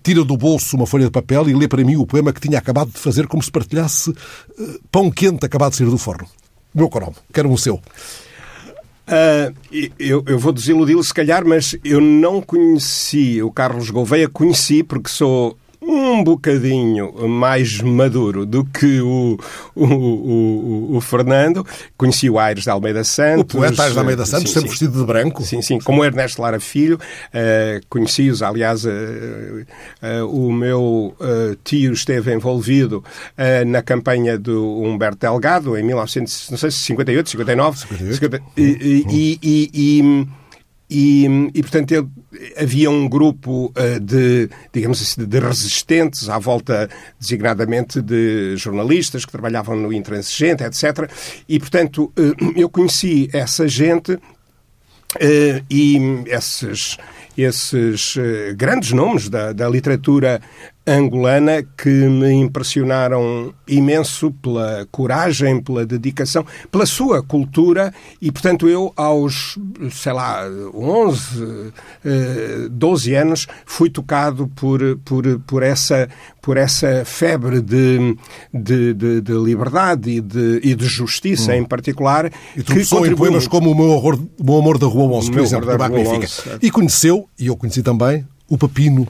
tira 0.00 0.24
do 0.24 0.36
bolso 0.36 0.76
uma 0.76 0.86
folha 0.86 1.06
de 1.06 1.10
papel 1.10 1.48
e 1.48 1.54
lê 1.54 1.66
para 1.66 1.82
mim 1.82 1.96
o 1.96 2.06
poema 2.06 2.32
que 2.32 2.40
tinha 2.40 2.58
acabado 2.58 2.92
de 2.92 2.98
fazer 2.98 3.26
como 3.26 3.42
se 3.42 3.50
partilhasse 3.50 4.14
eh, 4.56 4.78
pão 4.92 5.10
quente 5.10 5.44
acabado 5.44 5.72
de 5.72 5.78
sair 5.78 5.90
do 5.90 5.98
forno. 5.98 6.28
Meu 6.72 6.88
cromo, 6.88 7.16
quero 7.32 7.50
um 7.50 7.56
seu. 7.56 7.80
Uh, 9.10 9.52
eu, 9.98 10.22
eu, 10.24 10.38
vou 10.38 10.52
desiludi-lo 10.52 11.02
se 11.02 11.12
calhar, 11.12 11.44
mas 11.44 11.76
eu 11.82 12.00
não 12.00 12.40
conheci 12.40 13.42
o 13.42 13.50
Carlos 13.50 13.90
Gouveia, 13.90 14.28
conheci 14.28 14.84
porque 14.84 15.08
sou 15.08 15.58
um 15.82 16.22
bocadinho 16.22 17.28
mais 17.28 17.80
maduro 17.80 18.44
do 18.44 18.64
que 18.64 19.00
o, 19.00 19.38
o, 19.74 19.84
o, 19.84 20.96
o 20.96 21.00
Fernando. 21.00 21.66
Conheci 21.96 22.28
o 22.28 22.38
Aires 22.38 22.64
de 22.64 22.70
Almeida 22.70 23.02
Santos. 23.02 23.54
O 23.54 23.58
poeta 23.58 23.82
Aires 23.82 23.94
de 23.94 23.98
Almeida 23.98 24.26
Santos, 24.26 24.48
sim, 24.48 24.54
sempre 24.54 24.68
sim. 24.68 24.70
vestido 24.70 25.00
de 25.00 25.06
branco. 25.06 25.42
Sim, 25.42 25.62
sim, 25.62 25.78
como 25.78 26.04
Ernesto 26.04 26.42
Lara 26.42 26.60
Filho. 26.60 26.96
Uh, 26.96 27.80
Conheci-os, 27.88 28.42
aliás, 28.42 28.84
uh, 28.84 28.88
uh, 28.90 30.26
o 30.26 30.52
meu 30.52 31.16
tio 31.64 31.92
esteve 31.92 32.34
envolvido 32.34 33.02
na 33.66 33.82
campanha 33.82 34.38
do 34.38 34.82
Humberto 34.82 35.18
Delgado 35.18 35.76
em 35.76 35.82
1958, 35.82 37.30
59. 37.30 37.78
58. 37.78 38.14
50, 38.14 38.42
e, 38.56 38.62
e, 38.62 39.38
e, 39.42 39.70
e 39.72 40.39
e, 40.90 41.24
e 41.54 41.62
portanto, 41.62 42.10
havia 42.56 42.90
um 42.90 43.08
grupo 43.08 43.72
uh, 43.76 44.00
de, 44.00 44.50
digamos 44.72 45.00
assim, 45.00 45.24
de 45.24 45.38
resistentes 45.38 46.28
à 46.28 46.38
volta, 46.38 46.90
designadamente, 47.18 48.02
de 48.02 48.56
jornalistas 48.56 49.24
que 49.24 49.30
trabalhavam 49.30 49.76
no 49.76 49.92
intransigente, 49.92 50.64
etc. 50.64 51.08
E, 51.48 51.60
portanto, 51.60 52.12
uh, 52.18 52.52
eu 52.56 52.68
conheci 52.68 53.30
essa 53.32 53.68
gente 53.68 54.14
uh, 54.14 54.20
e 55.70 56.24
esses 56.26 56.96
esses 57.38 58.16
grandes 58.54 58.92
nomes 58.92 59.30
da, 59.30 59.54
da 59.54 59.66
literatura 59.66 60.42
angolana 60.86 61.62
que 61.76 61.88
me 61.88 62.32
impressionaram 62.32 63.52
imenso 63.68 64.30
pela 64.30 64.86
coragem, 64.90 65.60
pela 65.60 65.84
dedicação, 65.84 66.44
pela 66.70 66.86
sua 66.86 67.22
cultura 67.22 67.92
e, 68.20 68.32
portanto, 68.32 68.68
eu 68.68 68.92
aos, 68.96 69.58
sei 69.90 70.12
lá, 70.12 70.44
11, 70.74 71.72
12 72.70 73.14
eh, 73.14 73.18
anos 73.18 73.46
fui 73.64 73.90
tocado 73.90 74.48
por, 74.48 74.80
por, 75.04 75.38
por, 75.40 75.62
essa, 75.62 76.08
por 76.40 76.56
essa 76.56 77.04
febre 77.04 77.60
de, 77.60 78.16
de, 78.52 78.94
de, 78.94 79.20
de 79.20 79.32
liberdade 79.32 80.10
e 80.10 80.20
de, 80.20 80.60
e 80.62 80.74
de 80.74 80.86
justiça, 80.86 81.52
hum. 81.52 81.56
em 81.56 81.64
particular. 81.64 82.30
E 82.56 82.62
que 82.62 82.80
em 82.80 83.14
poemas 83.14 83.46
como 83.46 83.70
o 83.70 83.74
meu, 83.76 83.90
horror, 83.90 84.18
o 84.38 84.44
meu 84.44 84.56
Amor 84.56 84.78
da 84.78 84.86
Rua 84.86 85.18
11, 85.18 85.30
por 85.30 85.40
exemplo, 85.40 85.66
da 85.66 85.86
Rua 85.86 86.00
11. 86.00 86.58
E 86.62 86.70
conheceu, 86.70 87.28
e 87.38 87.46
eu 87.46 87.56
conheci 87.56 87.82
também, 87.82 88.26
o 88.48 88.58
Papino 88.58 89.06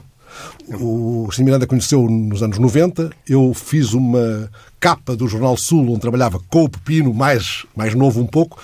o 0.79 1.23
Agostinho 1.23 1.45
Miranda 1.45 1.67
conheceu 1.67 2.07
nos 2.09 2.41
anos 2.43 2.57
90. 2.57 3.09
Eu 3.27 3.53
fiz 3.53 3.93
uma 3.93 4.49
capa 4.79 5.15
do 5.15 5.27
Jornal 5.27 5.55
Sul, 5.57 5.89
onde 5.89 6.01
trabalhava 6.01 6.39
com 6.49 6.63
o 6.63 6.69
Pepino, 6.69 7.13
mais, 7.13 7.65
mais 7.75 7.93
novo 7.93 8.21
um 8.21 8.27
pouco. 8.27 8.61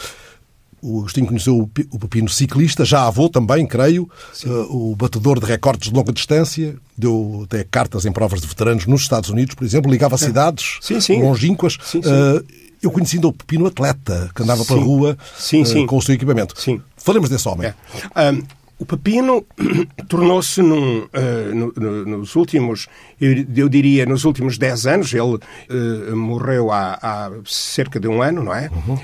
O 0.81 0.99
Agostinho 0.99 1.25
conheceu 1.25 1.69
o 1.91 1.99
Pepino 1.99 2.29
ciclista, 2.29 2.85
já 2.85 3.07
avô 3.07 3.27
também, 3.27 3.65
creio, 3.65 4.09
uh, 4.45 4.91
o 4.91 4.95
batedor 4.95 5.39
de 5.39 5.45
recortes 5.45 5.89
de 5.89 5.95
longa 5.95 6.13
distância, 6.13 6.75
deu 6.95 7.41
até 7.45 7.63
cartas 7.63 8.05
em 8.05 8.11
provas 8.11 8.41
de 8.41 8.47
veteranos 8.47 8.85
nos 8.85 9.01
Estados 9.01 9.29
Unidos, 9.29 9.55
por 9.55 9.63
exemplo, 9.63 9.91
ligava 9.91 10.15
a 10.15 10.17
cidades 10.19 10.77
sim, 10.81 11.01
sim. 11.01 11.21
longínquas. 11.21 11.77
Sim. 11.83 11.99
Uh, 11.99 12.45
eu 12.81 12.91
conheci 12.91 13.17
o 13.17 13.33
Pepino 13.33 13.65
atleta, 13.65 14.29
que 14.35 14.43
andava 14.43 14.63
pela 14.63 14.79
rua 14.79 15.17
sim, 15.35 15.63
uh, 15.63 15.87
com 15.87 15.97
o 15.97 16.01
seu 16.01 16.13
equipamento. 16.13 16.59
Sim. 16.59 16.79
Falemos 16.95 17.27
desse 17.27 17.47
homem. 17.49 17.73
É. 18.15 18.31
Um, 18.31 18.43
o 18.79 18.85
pepino 18.85 19.45
tornou-se 20.07 20.61
num, 20.61 20.99
uh, 20.99 21.55
no, 21.55 21.73
no, 21.75 22.05
nos 22.17 22.35
últimos, 22.35 22.87
eu, 23.19 23.45
eu, 23.55 23.69
diria, 23.69 24.05
nos 24.05 24.23
últimos 24.23 24.57
10 24.57 24.87
anos, 24.87 25.13
ele 25.13 25.21
uh, 25.21 26.15
morreu 26.15 26.71
há, 26.71 26.97
há, 27.01 27.31
cerca 27.45 27.99
de 27.99 28.07
um 28.07 28.21
ano, 28.21 28.43
não 28.43 28.53
é? 28.53 28.69
Uhum. 28.69 28.95
Uh, 28.95 28.99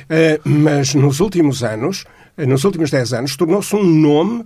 mas 0.46 0.94
nos 0.94 1.20
últimos 1.20 1.64
anos, 1.64 2.06
nos 2.38 2.64
últimos 2.64 2.92
10 2.92 3.14
anos, 3.14 3.36
tornou-se 3.36 3.76
um 3.76 3.84
nome 3.84 4.46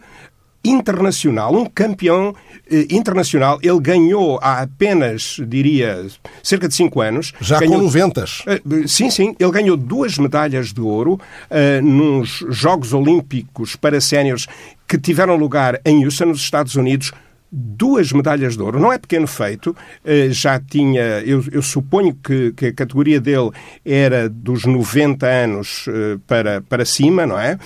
internacional, 0.63 1.55
um 1.55 1.65
campeão 1.65 2.35
eh, 2.69 2.85
internacional. 2.89 3.59
Ele 3.61 3.79
ganhou 3.79 4.39
há 4.41 4.61
apenas, 4.61 5.37
diria, 5.47 6.05
cerca 6.43 6.67
de 6.67 6.75
5 6.75 7.01
anos. 7.01 7.33
Já 7.39 7.59
ganhou, 7.59 7.77
com 7.77 7.83
90. 7.83 8.25
Eh, 8.47 8.61
sim, 8.87 9.09
sim. 9.09 9.35
Ele 9.39 9.51
ganhou 9.51 9.77
duas 9.77 10.17
medalhas 10.17 10.73
de 10.73 10.81
ouro 10.81 11.19
eh, 11.49 11.81
nos 11.81 12.43
Jogos 12.49 12.93
Olímpicos 12.93 13.75
para 13.75 14.01
séniores 14.01 14.47
que 14.87 14.97
tiveram 14.97 15.35
lugar 15.35 15.79
em 15.85 16.05
Houston, 16.05 16.25
nos 16.25 16.39
Estados 16.39 16.75
Unidos, 16.75 17.11
duas 17.51 18.11
medalhas 18.11 18.55
de 18.55 18.61
ouro. 18.61 18.79
Não 18.79 18.91
é 18.91 18.97
pequeno 18.97 19.27
feito, 19.27 19.75
eh, 20.03 20.29
já 20.29 20.59
tinha, 20.59 21.21
eu, 21.25 21.43
eu 21.51 21.61
suponho 21.61 22.15
que, 22.15 22.51
que, 22.53 22.67
a 22.67 22.73
categoria 22.73 23.19
dele 23.19 23.51
era 23.85 24.29
dos 24.29 24.65
90 24.65 25.25
anos 25.25 25.85
eh, 25.87 26.17
para, 26.27 26.61
para 26.61 26.85
cima, 26.85 27.25
não 27.25 27.39
é? 27.39 27.57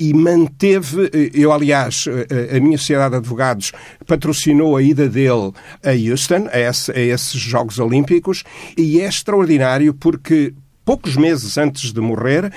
e 0.00 0.14
manteve. 0.14 1.10
Eh, 1.12 1.30
eu, 1.34 1.52
aliás, 1.52 2.06
a 2.54 2.60
minha 2.60 2.78
sociedade 2.78 3.10
de 3.10 3.16
advogados 3.16 3.72
patrocinou 4.06 4.76
a 4.76 4.82
ida 4.82 5.08
dele 5.08 5.52
a 5.84 5.90
Houston, 5.90 6.48
a, 6.52 6.58
esse, 6.58 6.92
a 6.92 7.00
esses 7.00 7.40
Jogos 7.40 7.78
Olímpicos, 7.78 8.44
e 8.76 9.00
é 9.00 9.08
extraordinário 9.08 9.92
porque 9.92 10.54
poucos 10.84 11.16
meses 11.16 11.58
antes 11.58 11.92
de 11.92 12.00
morrer, 12.00 12.50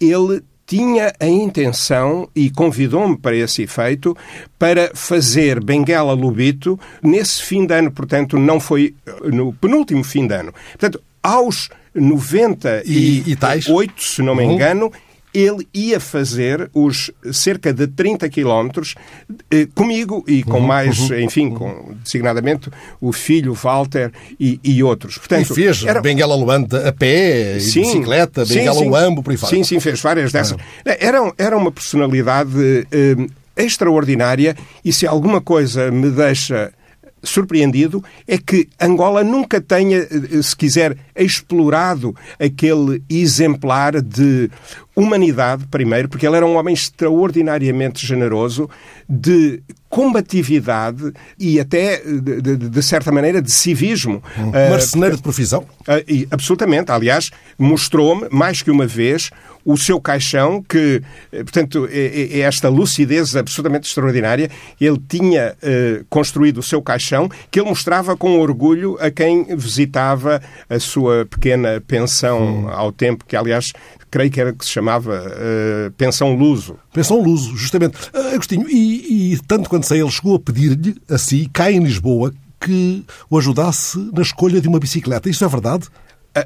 ele 0.00 0.42
tinha 0.66 1.12
a 1.20 1.26
intenção 1.26 2.28
e 2.34 2.50
convidou-me 2.50 3.16
para 3.16 3.36
esse 3.36 3.62
efeito 3.62 4.16
para 4.58 4.90
fazer 4.94 5.62
Benguela 5.62 6.12
Lubito 6.14 6.78
nesse 7.02 7.42
fim 7.42 7.66
de 7.66 7.74
ano, 7.74 7.90
portanto, 7.90 8.38
não 8.38 8.58
foi 8.58 8.94
no 9.24 9.52
penúltimo 9.52 10.02
fim 10.02 10.26
de 10.26 10.34
ano. 10.34 10.52
Portanto, 10.72 11.00
aos 11.22 11.68
98, 11.94 12.90
e, 12.90 13.30
e 13.30 13.36
tais? 13.36 13.66
se 13.96 14.22
não 14.22 14.34
me 14.34 14.44
uhum. 14.44 14.90
Ele 15.34 15.66
ia 15.74 15.98
fazer 15.98 16.70
os 16.72 17.10
cerca 17.32 17.72
de 17.72 17.88
30 17.88 18.28
quilómetros 18.28 18.94
eh, 19.50 19.66
comigo 19.74 20.24
e 20.28 20.44
com 20.44 20.60
uhum, 20.60 20.66
mais, 20.66 21.10
uhum, 21.10 21.18
enfim, 21.18 21.48
uhum. 21.48 21.54
com 21.54 21.94
designadamente 22.04 22.70
o 23.00 23.12
filho 23.12 23.52
Walter 23.52 24.12
e, 24.38 24.60
e 24.62 24.82
outros. 24.82 25.18
Portanto, 25.18 25.50
e 25.50 25.54
fez 25.54 25.84
era... 25.84 26.00
Benguela 26.00 26.36
Luambo 26.36 26.76
a 26.76 26.92
pé, 26.92 27.58
sim, 27.58 27.80
bicicleta, 27.80 28.44
Benguela 28.44 28.80
Luambo, 28.80 29.22
por 29.24 29.32
aí 29.32 29.36
fora. 29.36 29.54
Sim, 29.54 29.64
sim, 29.64 29.80
fez 29.80 30.00
várias 30.00 30.30
dessas. 30.30 30.56
Ah. 30.86 30.96
Era, 31.00 31.32
era 31.36 31.56
uma 31.56 31.72
personalidade 31.72 32.86
eh, 32.92 33.26
extraordinária 33.56 34.56
e 34.84 34.92
se 34.92 35.06
alguma 35.06 35.40
coisa 35.40 35.90
me 35.90 36.10
deixa 36.10 36.72
surpreendido 37.24 38.02
é 38.26 38.38
que 38.38 38.68
Angola 38.80 39.24
nunca 39.24 39.60
tenha, 39.60 39.98
eh, 39.98 40.42
se 40.42 40.56
quiser, 40.56 40.96
explorado 41.16 42.14
aquele 42.38 43.02
exemplar 43.08 44.00
de 44.00 44.50
humanidade, 44.94 45.66
primeiro, 45.66 46.08
porque 46.08 46.26
ele 46.26 46.36
era 46.36 46.46
um 46.46 46.56
homem 46.56 46.74
extraordinariamente 46.74 48.06
generoso, 48.06 48.70
de 49.08 49.62
combatividade 49.88 51.12
e 51.38 51.60
até, 51.60 51.98
de, 51.98 52.40
de, 52.40 52.56
de 52.56 52.82
certa 52.82 53.12
maneira, 53.12 53.40
de 53.40 53.50
civismo. 53.50 54.22
Um 54.38 54.70
marceneiro 54.70 55.14
uh, 55.14 55.16
de 55.16 55.22
profissão? 55.22 55.66
Uh, 55.82 56.26
absolutamente. 56.30 56.90
Aliás, 56.90 57.30
mostrou-me, 57.58 58.28
mais 58.30 58.62
que 58.62 58.70
uma 58.70 58.86
vez, 58.86 59.30
o 59.64 59.76
seu 59.76 60.00
caixão, 60.00 60.62
que, 60.62 61.02
eh, 61.32 61.42
portanto, 61.42 61.88
é, 61.90 61.98
é, 61.98 62.38
é 62.38 62.40
esta 62.40 62.68
lucidez 62.68 63.34
absolutamente 63.34 63.88
extraordinária. 63.88 64.50
Ele 64.80 65.00
tinha 65.08 65.56
uh, 65.62 66.04
construído 66.10 66.58
o 66.58 66.62
seu 66.62 66.82
caixão, 66.82 67.28
que 67.50 67.58
ele 67.58 67.68
mostrava 67.68 68.16
com 68.16 68.38
orgulho 68.38 68.96
a 69.00 69.10
quem 69.10 69.56
visitava 69.56 70.42
a 70.68 70.78
sua 70.78 71.26
pequena 71.26 71.82
pensão 71.86 72.66
hum. 72.66 72.68
ao 72.68 72.92
tempo, 72.92 73.24
que, 73.24 73.36
aliás, 73.36 73.72
creio 74.10 74.30
que 74.30 74.40
era 74.40 74.52
que 74.52 74.64
se 74.64 74.70
chamava 74.70 75.24
uh, 75.26 75.90
Pensão 75.92 76.34
Luso. 76.34 76.76
Pensão 76.92 77.20
Luso, 77.20 77.56
justamente. 77.56 77.96
Uh, 78.14 78.34
Agostinho, 78.34 78.68
e, 78.68 79.32
e 79.32 79.38
tanto 79.46 79.68
quanto 79.68 79.86
sei, 79.86 80.00
ele 80.00 80.10
chegou 80.10 80.36
a 80.36 80.38
pedir-lhe, 80.38 80.96
a 81.08 81.18
si, 81.18 81.48
cá 81.52 81.70
em 81.70 81.82
Lisboa, 81.82 82.32
que 82.60 83.04
o 83.28 83.38
ajudasse 83.38 83.98
na 84.12 84.22
escolha 84.22 84.60
de 84.60 84.68
uma 84.68 84.78
bicicleta. 84.78 85.28
Isso 85.28 85.44
é 85.44 85.48
verdade? 85.48 85.86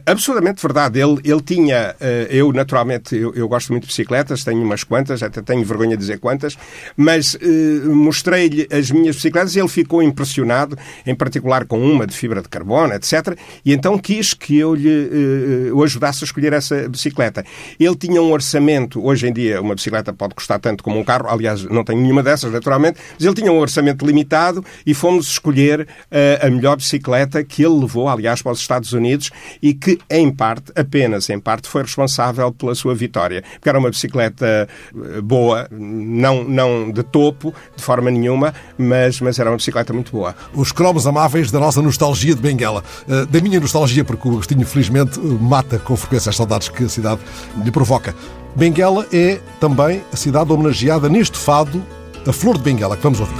Absolutamente 0.05 0.61
verdade. 0.61 1.01
Ele, 1.01 1.19
ele 1.25 1.41
tinha, 1.41 1.97
eh, 1.99 2.29
eu 2.31 2.53
naturalmente, 2.53 3.17
eu, 3.17 3.35
eu, 3.35 3.49
gosto 3.49 3.71
muito 3.71 3.85
de 3.85 3.89
bicicletas, 3.89 4.45
tenho 4.45 4.63
umas 4.63 4.85
quantas, 4.85 5.23
até 5.23 5.41
tenho 5.41 5.65
vergonha 5.65 5.97
de 5.97 5.97
dizer 5.97 6.19
quantas, 6.19 6.59
mas 6.95 7.35
eh, 7.41 7.87
mostrei-lhe 7.87 8.69
as 8.71 8.91
minhas 8.91 9.17
bicicletas 9.17 9.57
e 9.57 9.61
ele 9.61 9.69
ficou 9.69 10.03
impressionado, 10.03 10.77
em 11.07 11.15
particular 11.15 11.65
com 11.65 11.81
uma 11.81 12.07
de 12.07 12.15
fibra 12.15 12.43
de 12.43 12.51
carbono, 12.51 12.93
etc. 12.93 13.35
E 13.65 13.73
então 13.73 13.99
quis 13.99 14.35
que 14.35 14.59
eu 14.59 14.75
lhe 14.75 14.91
eh, 14.91 15.73
o 15.73 15.83
ajudasse 15.83 16.23
a 16.23 16.27
escolher 16.27 16.53
essa 16.53 16.87
bicicleta. 16.87 17.43
Ele 17.81 17.97
tinha 17.97 18.21
um 18.21 18.31
orçamento, 18.31 19.03
hoje 19.03 19.27
em 19.27 19.33
dia 19.33 19.59
uma 19.63 19.75
bicicleta 19.75 20.13
pode 20.13 20.35
custar 20.35 20.61
tanto 20.61 20.85
como 20.85 20.99
um 20.99 21.05
carro, 21.05 21.31
aliás, 21.31 21.65
não 21.65 21.83
tenho 21.83 22.03
nenhuma 22.03 22.23
dessas, 22.23 22.53
naturalmente, 22.53 23.01
mas 23.15 23.25
ele 23.25 23.35
tinha 23.35 23.51
um 23.51 23.59
orçamento 23.59 24.05
limitado 24.05 24.63
e 24.85 24.93
fomos 24.93 25.29
escolher 25.29 25.89
eh, 26.11 26.39
a 26.43 26.51
melhor 26.51 26.77
bicicleta 26.77 27.43
que 27.43 27.65
ele 27.65 27.81
levou, 27.81 28.07
aliás, 28.07 28.43
para 28.43 28.53
os 28.53 28.61
Estados 28.61 28.93
Unidos 28.93 29.31
e 29.63 29.78
que, 29.81 29.99
em 30.11 30.31
parte, 30.31 30.73
apenas 30.77 31.29
em 31.31 31.39
parte, 31.39 31.69
foi 31.69 31.83
responsável 31.83 32.53
pela 32.53 32.75
sua 32.75 32.95
vitória. 32.95 33.43
Porque 33.55 33.69
era 33.69 33.79
uma 33.79 33.91
bicicleta 33.91 34.69
eh, 34.95 35.21
boa, 35.21 35.69
não, 35.71 36.45
não 36.45 36.91
de 36.91 37.03
topo, 37.03 37.55
de 37.77 37.83
forma 37.83 38.11
nenhuma, 38.11 38.55
mas, 38.77 39.21
mas 39.21 39.39
era 39.39 39.51
uma 39.51 39.57
bicicleta 39.57 39.93
muito 39.93 40.13
boa. 40.13 40.35
Os 40.55 40.73
cromos 40.73 41.07
amáveis 41.07 41.51
da 41.51 41.59
nossa 41.59 41.83
nostalgia 41.83 42.35
de 42.35 42.41
Benguela. 42.41 42.83
Eh, 43.09 43.27
da 43.27 43.41
minha 43.41 43.61
nostalgia, 43.61 44.05
porque 44.05 44.29
o 44.29 44.33
Agostinho, 44.33 44.67
felizmente, 44.67 45.19
mata 45.21 45.79
com 45.79 45.97
frequência 45.97 46.31
as 46.31 46.37
saudades 46.37 46.69
que 46.69 46.85
a 46.85 46.89
cidade 46.89 47.21
lhe 47.63 47.71
provoca. 47.71 48.15
Benguela 48.57 49.07
é 49.13 49.41
também 49.61 50.03
a 50.13 50.17
cidade 50.17 50.53
homenageada 50.53 51.09
neste 51.09 51.39
fado, 51.39 51.85
a 52.27 52.33
Flor 52.33 52.57
de 52.57 52.65
Benguela, 52.65 52.97
que 52.97 53.03
vamos 53.03 53.21
ouvir. 53.21 53.37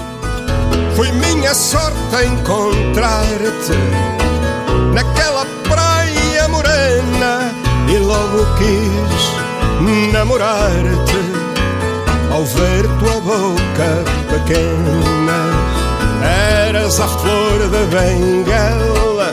Foi 0.95 1.11
minha 1.13 1.55
sorte 1.55 2.25
encontrar-te 2.25 4.28
e 8.39 8.41
logo 8.41 8.47
quis 8.57 10.13
namorar-te 10.13 11.23
ao 12.31 12.45
ver 12.45 12.87
tua 12.99 13.21
boca 13.21 14.05
pequena. 14.29 15.39
Eras 16.67 17.01
a 17.01 17.09
flor 17.09 17.59
da 17.69 17.85
bengala, 17.97 19.33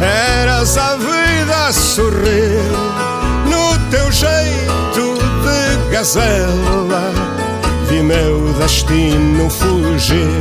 eras 0.00 0.76
a 0.76 0.96
vida 0.96 1.66
a 1.68 1.72
sorrir 1.72 2.62
no 3.46 3.90
teu 3.90 4.10
jeito 4.12 5.18
de 5.42 5.90
gazela. 5.90 7.12
Vi 7.88 8.02
meu 8.02 8.52
destino 8.54 9.50
fugir, 9.50 10.40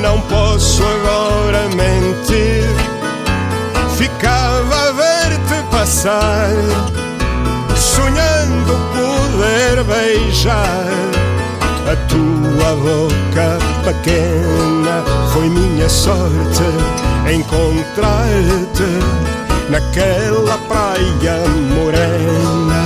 não 0.00 0.20
posso 0.22 0.82
agora 0.82 1.68
mentir 1.74 2.96
Ficava 3.96 4.88
a 4.88 4.92
ver-te 4.92 5.05
passar, 5.86 6.50
sonhando 7.76 8.72
poder 8.92 9.84
beijar 9.84 10.88
a 11.86 11.96
tua 12.08 12.74
boca 12.74 13.58
pequena. 13.84 15.04
Foi 15.32 15.48
minha 15.48 15.88
sorte 15.88 16.64
encontrar-te 17.32 18.82
naquela 19.70 20.58
praia 20.66 21.38
morena. 21.72 22.82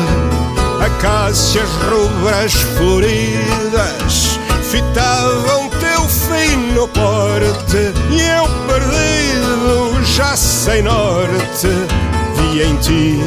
Acácias 0.84 1.70
rubras 1.88 2.52
floridas 2.52 4.38
fitavam 4.70 5.70
teu 5.80 6.06
fino 6.06 6.86
porte 6.88 7.94
e 8.10 8.20
eu 8.20 8.46
perdido 8.66 10.04
já 10.04 10.36
sem 10.36 10.82
norte 10.82 12.09
vi 12.40 12.62
em 12.62 12.76
ti 12.76 13.20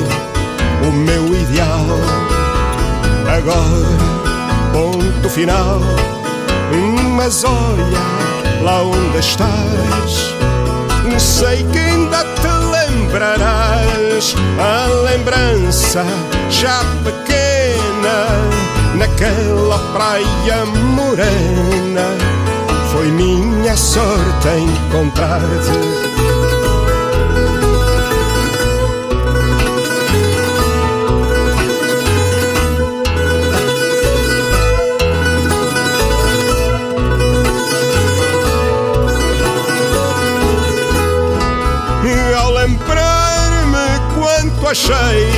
o 0.88 0.92
meu 0.92 1.28
ideal. 1.28 1.86
Agora, 3.28 3.98
ponto 4.72 5.30
final, 5.30 5.80
mas 7.16 7.44
olha 7.44 8.64
lá 8.64 8.84
onde 8.84 9.20
estás. 9.20 10.34
Sei 11.18 11.64
que 11.72 11.78
ainda 11.78 12.24
te 12.24 12.48
lembrarás 12.72 14.36
a 14.60 14.88
lembrança 15.04 16.04
já 16.50 16.80
pequena 17.04 18.28
naquela 18.96 19.80
praia 19.94 20.66
morena. 20.66 22.08
Foi 22.92 23.08
minha 23.08 23.76
sorte 23.76 24.50
encontrar-te. 24.50 26.13
Achei 44.74 45.30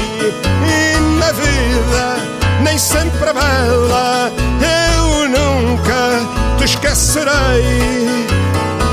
e 0.63 1.19
na 1.19 1.31
vida 1.33 2.17
nem 2.63 2.77
sempre 2.77 3.33
bela 3.33 4.31
eu 4.95 5.27
nunca 5.27 6.21
te 6.57 6.63
esquecerei. 6.63 7.33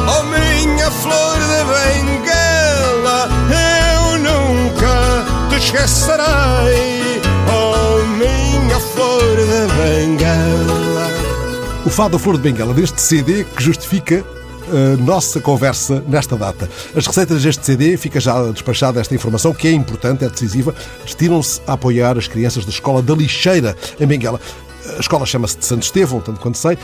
Oh 0.09 0.25
minha 0.25 0.91
flor 0.91 1.39
de 1.39 1.63
bengala 1.73 3.29
eu 3.95 4.19
nunca 4.19 5.25
te 5.49 5.59
esquecerei. 5.59 7.23
Oh 7.47 8.05
minha 8.19 8.81
flor 8.81 9.37
de 9.37 9.63
bengala. 9.77 11.09
O 11.87 11.91
Fado 11.91 12.19
Flor 12.19 12.37
de 12.37 12.43
Bengala 12.43 12.75
deste 12.75 13.01
CD 13.01 13.45
que 13.45 13.63
justifica 13.63 14.25
a 14.73 14.97
nossa 14.97 15.41
conversa 15.41 16.03
nesta 16.09 16.37
data. 16.37 16.69
As 16.97 17.07
receitas 17.07 17.43
deste 17.43 17.65
CD, 17.65 17.97
fica 17.97 18.19
já 18.19 18.51
despachada 18.51 19.01
esta 19.01 19.15
informação, 19.15 19.53
que 19.53 19.69
é 19.69 19.73
importante, 19.73 20.25
é 20.25 20.29
decisiva, 20.29 20.75
destinam-se 21.05 21.61
a 21.67 21.75
apoiar 21.75 22.17
as 22.17 22.27
crianças 22.27 22.65
da 22.65 22.71
Escola 22.71 23.03
da 23.03 23.15
Lixeira, 23.15 23.77
em 24.01 24.07
Benguela. 24.07 24.41
A 24.97 25.01
escola 25.01 25.27
chama-se 25.27 25.59
de 25.59 25.65
Santo 25.65 25.83
Estevão, 25.83 26.21
tanto 26.21 26.41
quanto 26.41 26.57
sei, 26.57 26.79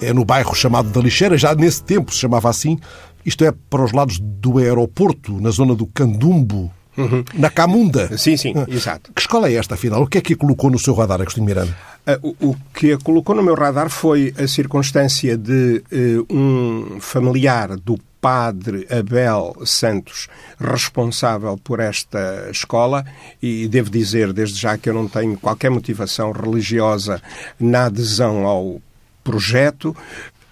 é 0.00 0.12
no 0.12 0.24
bairro 0.24 0.54
chamado 0.54 0.88
da 0.88 1.00
Lixeira, 1.00 1.36
já 1.36 1.54
nesse 1.54 1.82
tempo 1.82 2.12
se 2.12 2.18
chamava 2.18 2.48
assim, 2.48 2.78
isto 3.26 3.44
é 3.44 3.52
para 3.68 3.84
os 3.84 3.92
lados 3.92 4.18
do 4.20 4.58
aeroporto, 4.58 5.40
na 5.40 5.50
zona 5.50 5.74
do 5.74 5.86
Candumbo, 5.86 6.70
Uhum. 6.96 7.24
Na 7.34 7.48
Camunda. 7.48 8.18
Sim, 8.18 8.36
sim, 8.36 8.52
ah. 8.54 8.66
exato. 8.68 9.12
Que 9.14 9.20
escola 9.20 9.48
é 9.48 9.54
esta, 9.54 9.74
afinal? 9.74 10.02
O 10.02 10.06
que 10.06 10.18
é 10.18 10.20
que 10.20 10.34
a 10.34 10.36
colocou 10.36 10.70
no 10.70 10.78
seu 10.78 10.94
radar, 10.94 11.20
Agostinho 11.20 11.46
Miranda? 11.46 11.74
Uh, 12.04 12.36
o, 12.40 12.56
que 12.74 12.92
a 12.92 12.98
colocou 12.98 13.34
no 13.34 13.44
meu 13.44 13.54
radar 13.54 13.88
foi 13.88 14.34
a 14.36 14.48
circunstância 14.48 15.36
de 15.36 15.84
uh, 15.92 16.34
um 16.34 17.00
familiar 17.00 17.76
do 17.76 17.96
padre 18.20 18.86
Abel 18.90 19.54
Santos 19.64 20.28
responsável 20.58 21.58
por 21.58 21.80
esta 21.80 22.48
escola 22.50 23.04
e 23.42 23.68
devo 23.68 23.90
dizer 23.90 24.32
desde 24.32 24.60
já 24.60 24.78
que 24.78 24.88
eu 24.88 24.94
não 24.94 25.08
tenho 25.08 25.36
qualquer 25.36 25.70
motivação 25.70 26.30
religiosa 26.30 27.20
na 27.58 27.86
adesão 27.86 28.46
ao 28.46 28.80
projeto, 29.24 29.96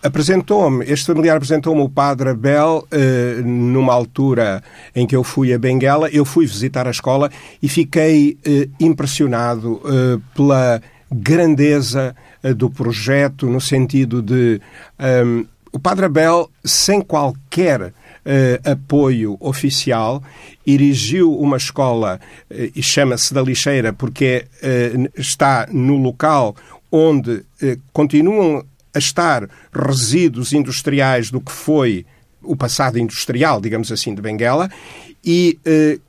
Apresentou-me, 0.02 0.87
este 0.87 1.04
familiar 1.04 1.37
apresentou-me 1.37 1.83
o 1.83 1.88
Padre 1.88 2.30
Abel 2.30 2.87
eh, 2.90 3.42
numa 3.45 3.92
altura 3.92 4.63
em 4.97 5.06
que 5.06 5.15
eu 5.15 5.23
fui 5.23 5.52
a 5.52 5.58
Benguela. 5.58 6.08
Eu 6.08 6.25
fui 6.25 6.47
visitar 6.47 6.86
a 6.86 6.91
escola 6.91 7.30
e 7.63 7.69
fiquei 7.69 8.39
eh, 8.43 8.67
impressionado 8.80 9.78
eh, 9.84 10.19
pela 10.34 10.80
grandeza 11.10 12.14
eh, 12.42 12.54
do 12.54 12.70
projeto, 12.70 13.46
no 13.46 13.60
sentido 13.60 14.23
de 14.23 14.60
um, 14.99 15.44
o 15.73 15.78
Padre 15.78 16.06
Abel, 16.06 16.50
sem 16.64 17.00
qualquer 17.00 17.92
Uh, 18.20 18.70
apoio 18.70 19.38
oficial, 19.40 20.23
erigiu 20.66 21.34
uma 21.38 21.56
escola 21.56 22.20
uh, 22.50 22.54
e 22.76 22.82
chama-se 22.82 23.32
da 23.32 23.40
Lixeira 23.40 23.94
porque 23.94 24.44
uh, 24.62 25.10
está 25.18 25.66
no 25.73 25.96
local 25.96 26.54
onde 26.92 27.42
continuam 27.94 28.62
a 28.92 28.99
estar 28.99 29.49
resíduos 29.73 30.52
industriais 30.52 31.30
do 31.30 31.40
que 31.40 31.50
foi 31.50 32.04
o 32.42 32.54
passado 32.54 32.99
industrial, 32.99 33.58
digamos 33.58 33.90
assim, 33.90 34.14
de 34.14 34.20
Benguela, 34.20 34.70
e 35.25 35.58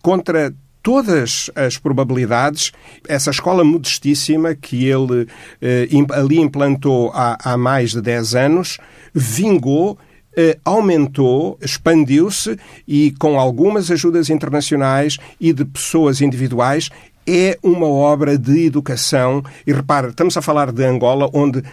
contra 0.02 0.54
todas 0.82 1.50
as 1.56 1.78
probabilidades, 1.78 2.72
essa 3.08 3.30
escola 3.30 3.64
modestíssima 3.64 4.56
que 4.56 4.86
ele 4.86 5.28
eh, 5.62 5.88
ali 6.12 6.40
implantou 6.40 7.12
há, 7.14 7.38
há, 7.44 7.58
mais 7.58 7.92
de 7.92 8.02
10 8.02 8.36
anos, 8.36 8.78
vingou, 9.14 9.98
eh, 10.36 10.58
aumentou, 10.66 11.58
expandiu-se 11.62 12.58
e 12.88 13.12
com 13.20 13.40
algumas 13.40 13.92
ajudas 13.92 14.30
internacionais 14.30 15.18
e 15.40 15.54
de 15.54 15.66
pessoas 15.66 16.22
individuais, 16.22 16.90
é 17.28 17.58
uma 17.62 17.88
obra 17.88 18.38
de 18.38 18.66
educação. 18.66 19.44
E 19.66 19.72
repara, 19.72 20.10
estamos 20.10 20.36
a 20.36 20.42
falar 20.42 20.72
de 20.72 20.84
Angola, 20.84 21.30
onde 21.34 21.64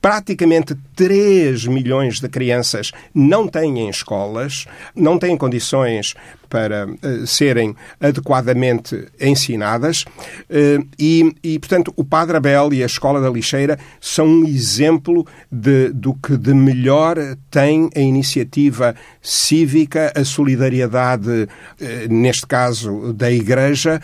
praticamente 0.00 0.76
3 0.94 1.66
milhões 1.66 2.20
de 2.20 2.28
crianças 2.28 2.92
não 3.14 3.48
têm 3.48 3.88
escolas, 3.88 4.66
não 4.94 5.18
têm 5.18 5.36
condições 5.36 6.14
para 6.48 6.86
uh, 6.86 7.26
serem 7.26 7.74
adequadamente 8.00 9.06
ensinadas 9.20 10.02
uh, 10.02 10.86
e, 10.98 11.34
e, 11.42 11.58
portanto, 11.58 11.92
o 11.96 12.04
Padre 12.04 12.36
Abel 12.36 12.72
e 12.72 12.82
a 12.82 12.86
Escola 12.86 13.20
da 13.20 13.30
Lixeira 13.30 13.78
são 14.00 14.26
um 14.26 14.46
exemplo 14.46 15.26
de, 15.50 15.90
do 15.90 16.14
que 16.14 16.36
de 16.36 16.54
melhor 16.54 17.16
tem 17.50 17.90
a 17.94 18.00
iniciativa 18.00 18.94
cívica, 19.22 20.12
a 20.14 20.24
solidariedade, 20.24 21.28
uh, 21.30 21.48
neste 22.08 22.46
caso, 22.46 23.12
da 23.12 23.30
Igreja, 23.30 24.00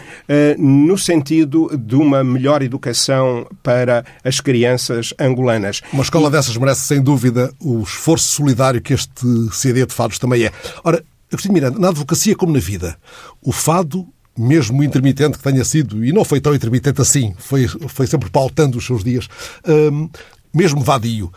no 0.59 0.97
sentido 0.99 1.71
de 1.77 1.95
uma 1.95 2.23
melhor 2.23 2.63
educação 2.63 3.47
para 3.63 4.05
as 4.23 4.41
crianças 4.41 5.15
angolanas. 5.19 5.81
Uma 5.93 6.03
escola 6.03 6.29
e... 6.29 6.33
dessas 6.33 6.57
merece, 6.57 6.83
sem 6.83 7.03
dúvida, 7.03 7.53
o 7.61 7.83
esforço 7.83 8.27
solidário 8.31 8.81
que 8.81 8.93
este 8.93 9.27
CD 9.53 9.87
de 9.87 9.95
fados 9.95 10.19
também 10.19 10.45
é. 10.45 10.53
Ora, 10.83 11.03
Agostinho 11.35 11.55
Miranda, 11.55 11.79
na 11.79 11.89
advocacia 11.89 12.35
como 12.35 12.53
na 12.53 12.59
vida, 12.59 12.97
o 13.43 13.53
fado, 13.53 14.07
mesmo 14.37 14.83
intermitente 14.83 15.39
que 15.39 15.45
tenha 15.45 15.65
sido, 15.65 16.05
e 16.05 16.13
não 16.13 16.25
foi 16.25 16.41
tão 16.41 16.55
intermitente 16.55 17.01
assim, 17.01 17.35
foi, 17.39 17.69
foi 17.69 18.07
sempre 18.07 18.31
pautando 18.31 18.79
os 18.79 18.87
seus 18.87 19.05
dias, 19.05 19.29
hum, 19.67 20.09
mesmo 20.53 20.81
vadio, 20.81 21.33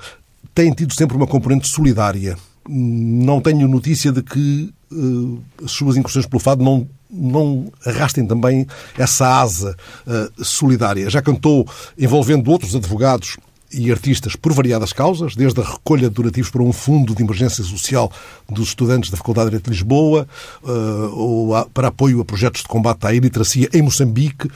tem 0.53 0.71
tido 0.71 0.93
sempre 0.93 1.15
uma 1.15 1.27
componente 1.27 1.67
solidária. 1.67 2.37
Não 2.67 3.39
tenho 3.39 3.67
notícia 3.67 4.11
de 4.11 4.21
que 4.21 4.73
uh, 4.91 5.43
as 5.63 5.71
suas 5.71 5.95
incursões 5.95 6.25
pelo 6.25 6.39
fado 6.39 6.63
não 6.63 6.87
não 7.09 7.71
arrastem 7.85 8.25
também 8.25 8.67
essa 8.97 9.39
asa 9.39 9.77
uh, 10.05 10.43
solidária. 10.43 11.09
Já 11.09 11.21
cantou 11.21 11.65
envolvendo 11.97 12.51
outros 12.51 12.75
advogados 12.75 13.37
e 13.71 13.91
artistas 13.91 14.35
por 14.35 14.53
variadas 14.53 14.93
causas, 14.93 15.35
desde 15.35 15.59
a 15.59 15.63
recolha 15.63 16.09
de 16.09 16.15
donativos 16.15 16.49
para 16.49 16.63
um 16.63 16.71
fundo 16.71 17.13
de 17.13 17.21
emergência 17.21 17.63
social 17.63 18.11
dos 18.49 18.69
estudantes 18.69 19.09
da 19.09 19.17
Faculdade 19.17 19.45
de 19.45 19.51
Direito 19.51 19.65
de 19.65 19.71
Lisboa, 19.71 20.27
uh, 20.63 21.15
ou 21.15 21.65
para 21.73 21.89
apoio 21.89 22.21
a 22.21 22.25
projetos 22.25 22.61
de 22.61 22.67
combate 22.67 23.05
à 23.05 23.13
iliteracia 23.13 23.69
em 23.73 23.81
Moçambique. 23.81 24.49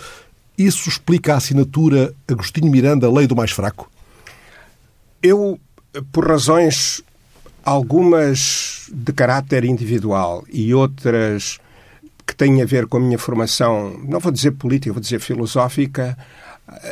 Isso 0.58 0.88
explica 0.90 1.34
a 1.34 1.38
assinatura 1.38 2.14
Agostinho 2.28 2.72
Miranda, 2.72 3.12
Lei 3.12 3.28
do 3.28 3.36
Mais 3.36 3.52
Fraco? 3.52 3.90
Eu, 5.22 5.60
por 6.12 6.28
razões 6.28 7.02
algumas 7.64 8.90
de 8.92 9.14
caráter 9.14 9.64
individual 9.66 10.44
e 10.52 10.74
outras 10.74 11.60
que 12.26 12.36
têm 12.36 12.62
a 12.62 12.66
ver 12.66 12.88
com 12.88 12.98
a 12.98 13.00
minha 13.00 13.20
formação, 13.20 14.00
não 14.04 14.20
vou 14.20 14.32
dizer 14.32 14.52
política, 14.52 14.94
vou 14.94 15.02
dizer 15.02 15.20
filosófica, 15.20 16.18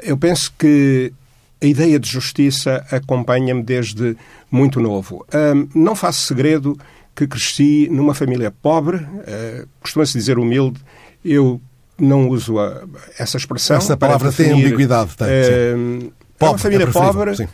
eu 0.04 0.18
penso 0.18 0.52
que 0.58 1.14
a 1.62 1.66
ideia 1.66 2.00
de 2.00 2.10
justiça 2.10 2.86
acompanha-me 2.92 3.62
desde 3.62 4.16
muito 4.50 4.80
novo. 4.80 5.26
não 5.76 5.96
faço 5.96 6.26
segredo 6.26 6.78
que 7.20 7.28
cresci 7.28 7.90
numa 7.92 8.14
família 8.14 8.50
pobre, 8.50 8.98
uh, 8.98 9.68
costuma-se 9.82 10.14
dizer 10.14 10.40
humilde, 10.40 10.80
eu 11.24 11.60
não 12.00 12.30
uso 12.30 12.58
a, 12.58 12.84
essa 13.18 13.36
expressão. 13.36 13.76
Essa 13.76 13.98
palavra 13.98 14.30
definir, 14.30 14.54
tem 14.54 14.66
ambiguidade. 14.66 15.18
Tem, 15.18 15.28
uh, 15.28 16.14
é 16.40 16.46
uma 16.46 16.58
família 16.58 16.86
é 16.86 16.88
pobre, 16.88 17.36
sim. 17.36 17.48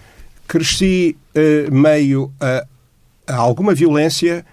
cresci 0.48 1.18
uh, 1.36 1.74
meio 1.74 2.32
a, 2.39 2.63
a, 3.26 3.36
alguma 3.38 3.74
violência 3.74 4.46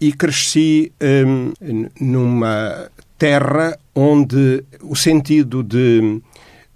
e 0.00 0.10
cresci 0.10 0.90
um, 1.26 1.52
numa 2.00 2.90
terra 3.18 3.78
onde 3.94 4.64
o 4.80 4.96
sentido 4.96 5.62
de, 5.62 6.22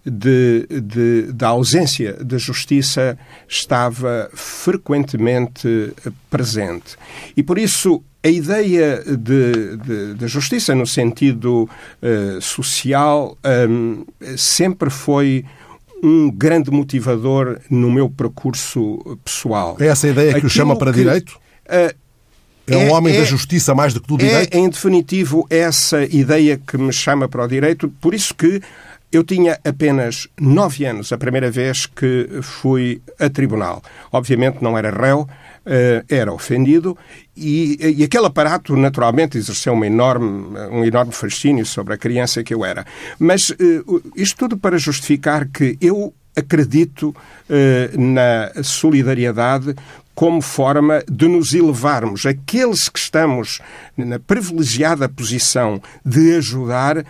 de, 0.04 0.66
de, 0.68 1.32
da 1.32 1.48
ausência 1.48 2.12
de 2.24 2.38
justiça 2.38 3.18
estava 3.48 4.30
frequentemente 4.32 5.92
presente. 6.30 6.96
E 7.36 7.42
por 7.42 7.58
isso 7.58 8.02
a 8.22 8.28
ideia 8.28 9.02
de, 9.04 9.76
de, 9.76 10.14
de 10.14 10.28
justiça 10.28 10.74
no 10.74 10.86
sentido 10.86 11.68
uh, 12.02 12.40
social 12.40 13.36
um, 13.68 14.04
sempre 14.36 14.90
foi 14.90 15.44
um 16.02 16.30
grande 16.30 16.70
motivador 16.70 17.58
no 17.70 17.90
meu 17.90 18.08
percurso 18.08 19.18
pessoal. 19.24 19.76
É 19.80 19.86
essa 19.86 20.08
ideia 20.08 20.32
que 20.32 20.38
Aquilo 20.38 20.46
o 20.48 20.50
chama 20.50 20.76
para 20.76 20.92
que, 20.92 20.98
direito? 20.98 21.38
Uh, 21.66 21.94
é 22.66 22.76
um 22.76 22.88
é, 22.88 22.92
homem 22.92 23.14
é, 23.14 23.18
da 23.18 23.24
justiça 23.24 23.74
mais 23.74 23.92
do 23.92 24.00
que 24.00 24.08
do 24.08 24.14
é, 24.16 24.18
direito? 24.18 24.54
É, 24.54 24.58
em 24.58 24.68
definitivo, 24.68 25.46
essa 25.50 26.04
ideia 26.04 26.58
que 26.58 26.78
me 26.78 26.92
chama 26.92 27.28
para 27.28 27.44
o 27.44 27.48
direito, 27.48 27.88
por 28.00 28.14
isso 28.14 28.34
que 28.34 28.60
eu 29.12 29.24
tinha 29.24 29.58
apenas 29.64 30.28
nove 30.40 30.84
anos 30.84 31.12
a 31.12 31.18
primeira 31.18 31.50
vez 31.50 31.86
que 31.86 32.28
fui 32.42 33.02
a 33.18 33.28
tribunal. 33.28 33.82
Obviamente 34.12 34.62
não 34.62 34.78
era 34.78 34.90
réu, 34.90 35.28
eh, 35.66 36.04
era 36.08 36.32
ofendido 36.32 36.96
e, 37.36 37.96
e 37.98 38.04
aquele 38.04 38.26
aparato 38.26 38.76
naturalmente 38.76 39.36
exerceu 39.36 39.72
uma 39.72 39.86
enorme, 39.86 40.58
um 40.70 40.84
enorme 40.84 41.12
fascínio 41.12 41.66
sobre 41.66 41.94
a 41.94 41.98
criança 41.98 42.42
que 42.42 42.54
eu 42.54 42.64
era. 42.64 42.84
Mas 43.18 43.50
eh, 43.50 43.82
isto 44.16 44.38
tudo 44.38 44.56
para 44.56 44.78
justificar 44.78 45.46
que 45.48 45.76
eu 45.80 46.14
acredito 46.36 47.14
eh, 47.48 47.90
na 47.96 48.62
solidariedade 48.62 49.74
como 50.14 50.40
forma 50.40 51.02
de 51.10 51.26
nos 51.26 51.54
elevarmos. 51.54 52.26
Aqueles 52.26 52.88
que 52.88 52.98
estamos 52.98 53.60
na 53.96 54.18
privilegiada 54.18 55.08
posição 55.08 55.80
de 56.04 56.36
ajudar, 56.36 57.04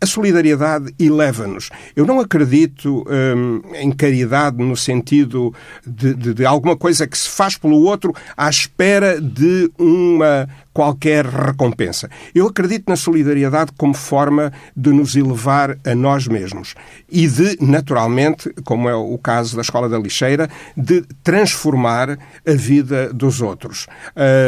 a 0.00 0.06
solidariedade 0.06 0.94
eleva-nos. 0.98 1.70
Eu 1.94 2.04
não 2.04 2.20
acredito 2.20 3.04
hum, 3.08 3.62
em 3.74 3.90
caridade 3.90 4.58
no 4.58 4.76
sentido 4.76 5.54
de, 5.86 6.14
de, 6.14 6.34
de, 6.34 6.46
alguma 6.46 6.76
coisa 6.76 7.06
que 7.06 7.16
se 7.16 7.28
faz 7.28 7.56
pelo 7.56 7.76
outro 7.82 8.14
à 8.36 8.48
espera 8.48 9.20
de 9.20 9.70
uma 9.78 10.48
qualquer 10.72 11.24
recompensa. 11.24 12.10
Eu 12.34 12.46
acredito 12.46 12.84
na 12.88 12.96
solidariedade 12.96 13.72
como 13.78 13.94
forma 13.94 14.52
de 14.76 14.90
nos 14.90 15.16
elevar 15.16 15.78
a 15.86 15.94
nós 15.94 16.28
mesmos 16.28 16.74
e 17.10 17.26
de, 17.26 17.56
naturalmente, 17.62 18.52
como 18.62 18.86
é 18.86 18.94
o 18.94 19.16
caso 19.16 19.56
da 19.56 19.62
Escola 19.62 19.88
da 19.88 19.98
Lixeira, 19.98 20.50
de 20.76 21.02
transformar 21.24 22.18
a 22.46 22.52
vida 22.52 23.10
dos 23.10 23.40
outros. 23.40 23.86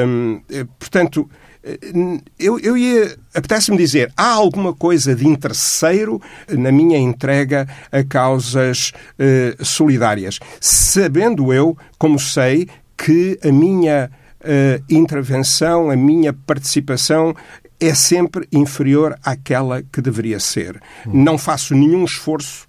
Hum, 0.07 0.43
portanto, 0.79 1.29
eu, 2.39 2.59
eu 2.59 2.77
ia. 2.77 3.17
Apetece-me 3.35 3.77
dizer, 3.77 4.13
há 4.17 4.33
alguma 4.33 4.73
coisa 4.73 5.15
de 5.15 5.27
interesseiro 5.27 6.21
na 6.49 6.73
minha 6.73 6.99
entrega 6.99 7.69
a 7.93 8.03
causas 8.03 8.93
eh, 9.19 9.57
solidárias, 9.61 10.39
sabendo 10.61 11.53
eu, 11.53 11.77
como 11.99 12.19
sei, 12.19 12.69
que 12.97 13.39
a 13.45 13.53
minha 13.53 14.11
eh, 14.41 14.81
intervenção, 14.89 15.91
a 15.91 15.97
minha 15.97 16.33
participação 16.33 17.35
é 17.81 17.95
sempre 17.95 18.47
inferior 18.53 19.17
àquela 19.23 19.83
que 19.83 20.01
deveria 20.01 20.41
ser. 20.41 20.81
Hum. 21.07 21.23
Não 21.23 21.39
faço 21.39 21.75
nenhum 21.75 22.05
esforço, 22.05 22.67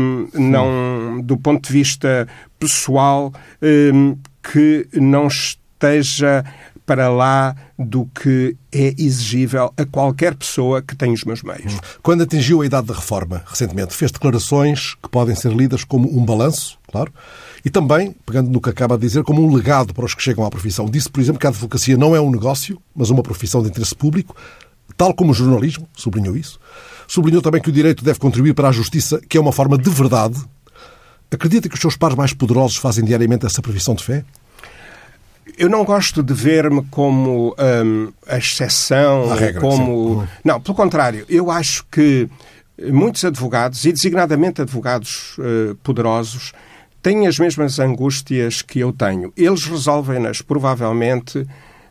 um, 0.00 0.28
não, 0.34 1.20
do 1.22 1.36
ponto 1.36 1.66
de 1.66 1.72
vista 1.72 2.28
pessoal, 2.58 3.32
um, 3.62 4.16
que 4.42 4.86
não 4.92 5.26
esteja 5.28 6.44
para 6.86 7.08
lá 7.08 7.56
do 7.78 8.06
que 8.06 8.56
é 8.72 8.94
exigível 8.98 9.72
a 9.76 9.84
qualquer 9.86 10.34
pessoa 10.34 10.82
que 10.82 10.94
tenha 10.94 11.12
os 11.12 11.24
meus 11.24 11.42
meios. 11.42 11.78
Quando 12.02 12.22
atingiu 12.22 12.60
a 12.60 12.66
idade 12.66 12.86
da 12.86 12.94
reforma, 12.94 13.42
recentemente, 13.46 13.94
fez 13.94 14.12
declarações 14.12 14.94
que 15.02 15.08
podem 15.08 15.34
ser 15.34 15.52
lidas 15.52 15.82
como 15.84 16.08
um 16.16 16.24
balanço, 16.24 16.78
claro, 16.90 17.12
e 17.64 17.70
também, 17.70 18.14
pegando 18.26 18.50
no 18.50 18.60
que 18.60 18.68
acaba 18.68 18.96
de 18.96 19.06
dizer, 19.06 19.24
como 19.24 19.42
um 19.42 19.54
legado 19.54 19.94
para 19.94 20.04
os 20.04 20.14
que 20.14 20.22
chegam 20.22 20.44
à 20.44 20.50
profissão. 20.50 20.84
Disse, 20.84 21.08
por 21.08 21.20
exemplo, 21.20 21.40
que 21.40 21.46
a 21.46 21.50
advocacia 21.50 21.96
não 21.96 22.14
é 22.14 22.20
um 22.20 22.30
negócio, 22.30 22.80
mas 22.94 23.08
uma 23.08 23.22
profissão 23.22 23.62
de 23.62 23.68
interesse 23.70 23.94
público, 23.94 24.36
tal 24.96 25.14
como 25.14 25.30
o 25.30 25.34
jornalismo, 25.34 25.88
sublinhou 25.96 26.36
isso. 26.36 26.60
Sublinhou 27.08 27.40
também 27.40 27.62
que 27.62 27.70
o 27.70 27.72
direito 27.72 28.04
deve 28.04 28.18
contribuir 28.18 28.54
para 28.54 28.68
a 28.68 28.72
justiça, 28.72 29.20
que 29.26 29.38
é 29.38 29.40
uma 29.40 29.52
forma 29.52 29.78
de 29.78 29.88
verdade. 29.88 30.38
Acredita 31.30 31.68
que 31.68 31.74
os 31.74 31.80
seus 31.80 31.96
pares 31.96 32.16
mais 32.16 32.32
poderosos 32.32 32.76
fazem 32.76 33.04
diariamente 33.04 33.44
essa 33.44 33.60
profissão 33.60 33.94
de 33.94 34.04
fé? 34.04 34.24
Eu 35.58 35.68
não 35.68 35.84
gosto 35.84 36.22
de 36.22 36.32
ver-me 36.32 36.82
como 36.90 37.54
um, 37.58 38.12
a 38.26 38.38
exceção, 38.38 39.32
a 39.32 39.34
regra, 39.34 39.60
como. 39.60 40.22
Sim. 40.22 40.28
Não, 40.44 40.60
pelo 40.60 40.74
contrário, 40.74 41.24
eu 41.28 41.50
acho 41.50 41.84
que 41.90 42.28
muitos 42.90 43.24
advogados, 43.24 43.84
e 43.84 43.92
designadamente 43.92 44.62
advogados 44.62 45.36
uh, 45.38 45.74
poderosos, 45.76 46.52
têm 47.02 47.26
as 47.26 47.38
mesmas 47.38 47.78
angústias 47.78 48.62
que 48.62 48.80
eu 48.80 48.92
tenho. 48.92 49.32
Eles 49.36 49.64
resolvem-nas, 49.64 50.40
provavelmente, 50.42 51.46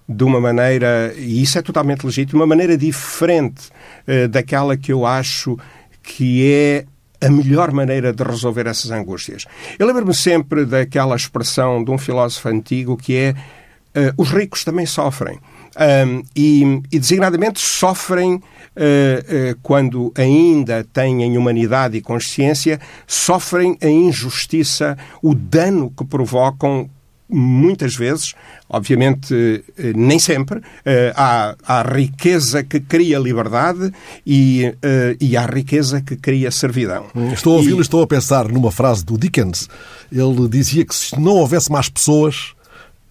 de 0.10 0.24
uma 0.24 0.42
maneira, 0.42 1.14
e 1.16 1.42
isso 1.42 1.58
é 1.58 1.62
totalmente 1.62 2.06
legítimo, 2.06 2.42
uma 2.42 2.48
maneira 2.48 2.78
diferente 2.78 3.70
uh, 4.08 4.28
daquela 4.28 4.76
que 4.76 4.92
eu 4.92 5.06
acho 5.06 5.58
que 6.02 6.52
é 6.52 6.86
a 7.24 7.30
melhor 7.30 7.72
maneira 7.72 8.12
de 8.12 8.24
resolver 8.24 8.68
essas 8.68 8.92
angústias. 8.92 9.46
Eu 9.80 9.88
lembro-me 9.88 10.14
sempre 10.14 10.66
daquela 10.66 11.16
expressão 11.16 11.84
de 11.84 11.90
um 11.90 11.98
filósofo 11.98 12.50
antigo 12.50 12.98
que 12.98 13.16
é 13.16 13.32
uh, 13.32 14.14
os 14.18 14.32
ricos 14.32 14.64
também 14.64 14.86
sofrem. 14.86 15.40
Um, 15.76 16.24
e, 16.36 16.82
e, 16.92 17.00
designadamente 17.00 17.60
sofrem 17.60 18.36
uh, 18.36 18.40
uh, 18.40 19.60
quando 19.64 20.14
ainda 20.16 20.84
têm 20.84 21.36
humanidade 21.36 21.98
e 21.98 22.02
consciência, 22.02 22.80
sofrem 23.08 23.76
a 23.82 23.88
injustiça, 23.88 24.96
o 25.22 25.34
dano 25.34 25.90
que 25.90 26.06
provocam 26.06 26.88
muitas 27.30 27.96
vezes, 27.96 28.34
obviamente 28.70 29.64
eh, 29.78 29.94
nem 29.96 30.20
sempre, 30.20 30.62
eh, 30.86 31.14
há, 31.16 31.56
há 31.66 31.82
riqueza 31.82 32.64
que 32.64 32.80
cria 32.80 33.18
liberdade 33.18 33.92
e, 34.26 34.74
eh, 34.82 35.16
e 35.20 35.36
há 35.36 35.46
riqueza 35.46 36.02
que 36.02 36.16
cria 36.16 36.52
servidão. 36.52 37.06
Estou 37.34 37.54
a 37.54 37.58
ouvi-lo 37.58 37.80
e 37.80 37.82
estou 37.82 38.02
a 38.02 38.08
pensar 38.08 38.48
numa 38.48 38.72
frase 38.72 39.04
do 39.04 39.18
Dickens. 39.18 39.68
Ele 40.12 40.48
dizia 40.48 40.86
que 40.86 40.94
se 40.94 41.20
não 41.20 41.34
houvesse 41.34 41.72
mais 41.72 41.90
pessoas, 41.90 42.54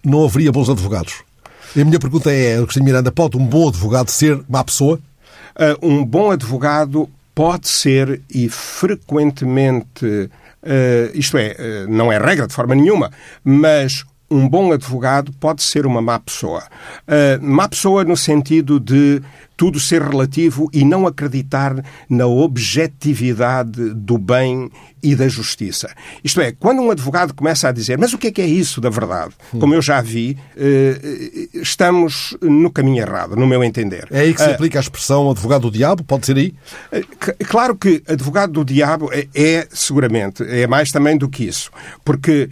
não 0.03 0.23
haveria 0.23 0.51
bons 0.51 0.69
advogados. 0.69 1.15
E 1.75 1.81
a 1.81 1.85
minha 1.85 1.99
pergunta 1.99 2.31
é, 2.31 2.57
Agostinho 2.57 2.85
Miranda, 2.85 3.11
pode 3.11 3.35
um 3.35 3.45
bom 3.45 3.67
advogado 3.67 4.09
ser 4.09 4.41
má 4.47 4.63
pessoa? 4.63 4.99
um 5.83 6.03
bom 6.03 6.31
advogado 6.31 7.07
pode 7.35 7.67
ser 7.67 8.21
e 8.27 8.49
frequentemente 8.49 10.31
Uh, 10.63 11.11
isto 11.13 11.37
é, 11.37 11.55
uh, 11.59 11.91
não 11.91 12.09
é 12.09 12.17
regra 12.17 12.47
de 12.47 12.53
forma 12.53 12.73
nenhuma, 12.73 13.11
mas 13.43 14.05
um 14.33 14.49
bom 14.49 14.71
advogado 14.71 15.31
pode 15.39 15.61
ser 15.61 15.85
uma 15.85 16.01
má 16.01 16.19
pessoa. 16.19 16.63
Uh, 17.07 17.43
má 17.43 17.67
pessoa 17.69 18.03
no 18.03 18.17
sentido 18.17 18.79
de 18.79 19.21
tudo 19.55 19.79
ser 19.79 20.01
relativo 20.01 20.67
e 20.73 20.83
não 20.83 21.05
acreditar 21.05 21.75
na 22.09 22.25
objetividade 22.25 23.93
do 23.93 24.17
bem 24.17 24.71
e 25.01 25.15
da 25.15 25.27
justiça. 25.27 25.93
Isto 26.23 26.41
é, 26.41 26.51
quando 26.51 26.81
um 26.81 26.89
advogado 26.89 27.33
começa 27.33 27.69
a 27.69 27.71
dizer 27.71 27.97
mas 27.97 28.13
o 28.13 28.17
que 28.17 28.27
é 28.27 28.31
que 28.31 28.41
é 28.41 28.47
isso 28.47 28.81
da 28.81 28.89
verdade? 28.89 29.33
Como 29.51 29.75
eu 29.75 29.81
já 29.81 30.01
vi, 30.01 30.37
estamos 31.53 32.35
no 32.41 32.71
caminho 32.71 33.03
errado, 33.03 33.35
no 33.35 33.45
meu 33.45 33.63
entender. 33.63 34.07
É 34.09 34.21
aí 34.21 34.33
que 34.33 34.41
se 34.41 34.49
aplica 34.49 34.79
a 34.79 34.81
expressão 34.81 35.29
advogado 35.29 35.61
do 35.63 35.71
diabo? 35.71 36.03
Pode 36.03 36.25
ser 36.25 36.35
aí? 36.35 36.53
Claro 37.47 37.75
que 37.75 38.01
advogado 38.07 38.53
do 38.53 38.65
diabo 38.65 39.11
é, 39.13 39.27
é 39.35 39.67
seguramente, 39.71 40.43
é 40.43 40.65
mais 40.65 40.91
também 40.91 41.17
do 41.17 41.29
que 41.29 41.45
isso. 41.45 41.69
Porque 42.03 42.49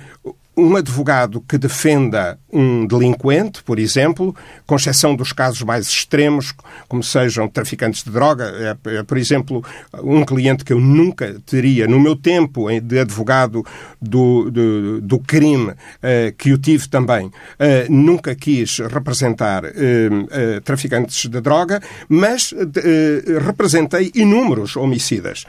um 0.62 0.76
advogado 0.76 1.41
que 1.41 1.58
defenda 1.58 2.39
um 2.53 2.85
delinquente, 2.85 3.63
por 3.63 3.79
exemplo, 3.79 4.35
com 4.65 4.75
exceção 4.75 5.15
dos 5.15 5.31
casos 5.31 5.61
mais 5.61 5.87
extremos, 5.87 6.53
como 6.87 7.03
sejam 7.03 7.47
traficantes 7.47 8.03
de 8.03 8.11
droga, 8.11 8.77
é, 8.85 8.97
é, 8.97 9.03
por 9.03 9.17
exemplo, 9.17 9.63
um 10.03 10.23
cliente 10.23 10.63
que 10.63 10.73
eu 10.73 10.79
nunca 10.79 11.35
teria 11.45 11.87
no 11.87 11.99
meu 11.99 12.15
tempo 12.15 12.67
de 12.79 12.99
advogado 12.99 13.65
do, 14.01 14.49
do, 14.49 15.01
do 15.01 15.19
crime, 15.19 15.73
eh, 16.01 16.33
que 16.37 16.49
eu 16.49 16.57
tive 16.57 16.87
também, 16.87 17.31
eh, 17.59 17.85
nunca 17.89 18.33
quis 18.35 18.79
representar 18.79 19.63
eh, 19.65 20.59
traficantes 20.63 21.29
de 21.29 21.39
droga, 21.39 21.81
mas 22.09 22.53
representei 23.45 24.11
inúmeros 24.15 24.75
homicidas. 24.75 25.45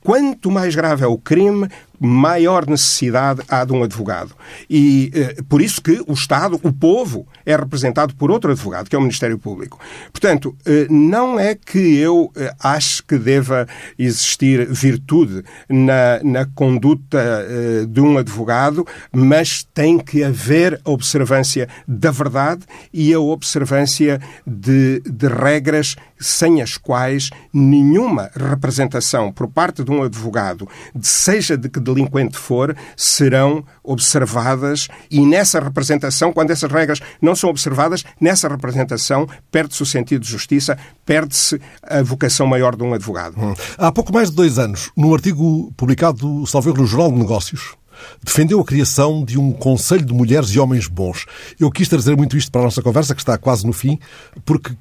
Quanto 0.00 0.50
mais 0.50 0.74
grave 0.74 1.04
é 1.04 1.06
o 1.06 1.18
crime, 1.18 1.68
maior 1.98 2.66
necessidade 2.66 3.42
há 3.48 3.64
de 3.64 3.72
um 3.72 3.82
advogado. 3.82 4.34
E 4.68 5.10
por 5.48 5.60
isso 5.60 5.80
que 5.82 6.02
os 6.06 6.26
Estado, 6.30 6.60
o 6.62 6.72
povo, 6.72 7.26
é 7.44 7.56
representado 7.56 8.14
por 8.14 8.30
outro 8.30 8.52
advogado, 8.52 8.88
que 8.88 8.94
é 8.94 8.98
o 8.98 9.02
Ministério 9.02 9.36
Público. 9.36 9.80
Portanto, 10.12 10.56
eh, 10.64 10.86
não 10.88 11.40
é 11.40 11.56
que 11.56 11.96
eu 11.96 12.30
eh, 12.36 12.54
acho 12.60 13.02
que 13.02 13.18
deva 13.18 13.66
existir 13.98 14.64
virtude 14.72 15.42
na, 15.68 16.20
na 16.22 16.46
conduta 16.46 17.18
eh, 17.18 17.84
de 17.84 18.00
um 18.00 18.16
advogado, 18.16 18.86
mas 19.12 19.66
tem 19.74 19.98
que 19.98 20.22
haver 20.22 20.80
a 20.84 20.90
observância 20.92 21.68
da 21.88 22.12
verdade 22.12 22.62
e 22.92 23.12
a 23.12 23.18
observância 23.18 24.20
de, 24.46 25.00
de 25.00 25.26
regras 25.26 25.96
sem 26.20 26.60
as 26.60 26.76
quais 26.76 27.30
nenhuma 27.52 28.30
representação 28.34 29.32
por 29.32 29.48
parte 29.48 29.82
de 29.82 29.90
um 29.90 30.02
advogado, 30.02 30.68
seja 31.00 31.56
de 31.56 31.68
que 31.68 31.80
delinquente 31.80 32.36
for, 32.36 32.76
serão 32.96 33.64
observadas 33.82 34.88
e 35.10 35.24
nessa 35.24 35.60
representação, 35.60 36.32
quando 36.32 36.50
essas 36.50 36.70
regras 36.70 37.00
não 37.20 37.34
são 37.34 37.50
observadas, 37.50 38.04
nessa 38.20 38.48
representação 38.48 39.26
perde-se 39.50 39.82
o 39.82 39.86
sentido 39.86 40.22
de 40.22 40.28
justiça, 40.28 40.78
perde-se 41.04 41.60
a 41.82 42.02
vocação 42.02 42.46
maior 42.46 42.76
de 42.76 42.82
um 42.82 42.94
advogado. 42.94 43.34
Hum. 43.38 43.54
Há 43.78 43.90
pouco 43.90 44.12
mais 44.12 44.30
de 44.30 44.36
dois 44.36 44.58
anos, 44.58 44.90
num 44.96 45.14
artigo 45.14 45.72
publicado, 45.76 46.46
salvo 46.46 46.74
no 46.74 46.86
Jornal 46.86 47.12
de 47.12 47.18
Negócios, 47.18 47.74
defendeu 48.22 48.60
a 48.60 48.64
criação 48.64 49.24
de 49.24 49.38
um 49.38 49.52
Conselho 49.52 50.04
de 50.04 50.12
Mulheres 50.12 50.50
e 50.50 50.58
Homens 50.58 50.86
Bons. 50.86 51.26
Eu 51.58 51.70
quis 51.70 51.88
trazer 51.88 52.16
muito 52.16 52.36
isto 52.36 52.50
para 52.50 52.62
a 52.62 52.64
nossa 52.64 52.82
conversa, 52.82 53.14
que 53.14 53.20
está 53.20 53.36
quase 53.38 53.66
no 53.66 53.72
fim, 53.72 53.98
porque 54.44 54.72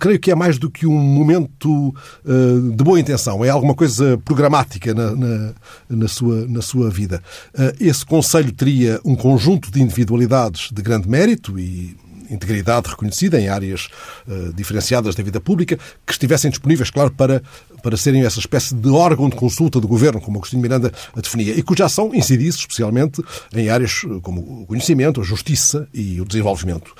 creio 0.00 0.18
que 0.18 0.30
é 0.30 0.34
mais 0.34 0.58
do 0.58 0.70
que 0.70 0.86
um 0.86 0.98
momento 0.98 1.94
uh, 2.24 2.70
de 2.70 2.84
boa 2.84 2.98
intenção, 2.98 3.44
é 3.44 3.50
alguma 3.50 3.74
coisa 3.74 4.18
programática 4.24 4.94
na, 4.94 5.14
na, 5.14 5.52
na 5.88 6.08
sua, 6.08 6.46
na 6.46 6.62
sua 6.62 6.90
vida. 6.90 7.22
Uh, 7.54 7.74
esse 7.80 8.04
Conselho 8.04 8.52
teria 8.52 9.00
um 9.04 9.14
conjunto 9.14 9.70
de 9.70 9.82
individualidades 9.82 10.70
de 10.72 10.82
grande 10.82 11.08
mérito 11.08 11.58
e 11.58 11.96
integridade 12.30 12.88
reconhecida 12.88 13.40
em 13.40 13.48
áreas 13.48 13.88
uh, 14.26 14.52
diferenciadas 14.52 15.14
da 15.14 15.22
vida 15.22 15.40
pública, 15.40 15.78
que 16.06 16.12
estivessem 16.12 16.50
disponíveis, 16.50 16.90
claro, 16.90 17.10
para, 17.10 17.42
para 17.82 17.96
serem 17.96 18.24
essa 18.24 18.38
espécie 18.38 18.74
de 18.74 18.88
órgão 18.88 19.28
de 19.28 19.36
consulta 19.36 19.80
do 19.80 19.88
governo, 19.88 20.20
como 20.20 20.38
Agostinho 20.38 20.62
Miranda 20.62 20.92
a 21.14 21.20
definia, 21.20 21.54
e 21.54 21.62
cuja 21.62 21.86
ação 21.86 22.14
incidisse 22.14 22.58
especialmente 22.58 23.22
em 23.54 23.68
áreas 23.68 24.02
eh, 24.04 24.20
como 24.22 24.62
o 24.62 24.66
conhecimento, 24.66 25.20
a 25.20 25.24
justiça 25.24 25.88
e 25.92 26.20
o 26.20 26.24
desenvolvimento. 26.24 26.94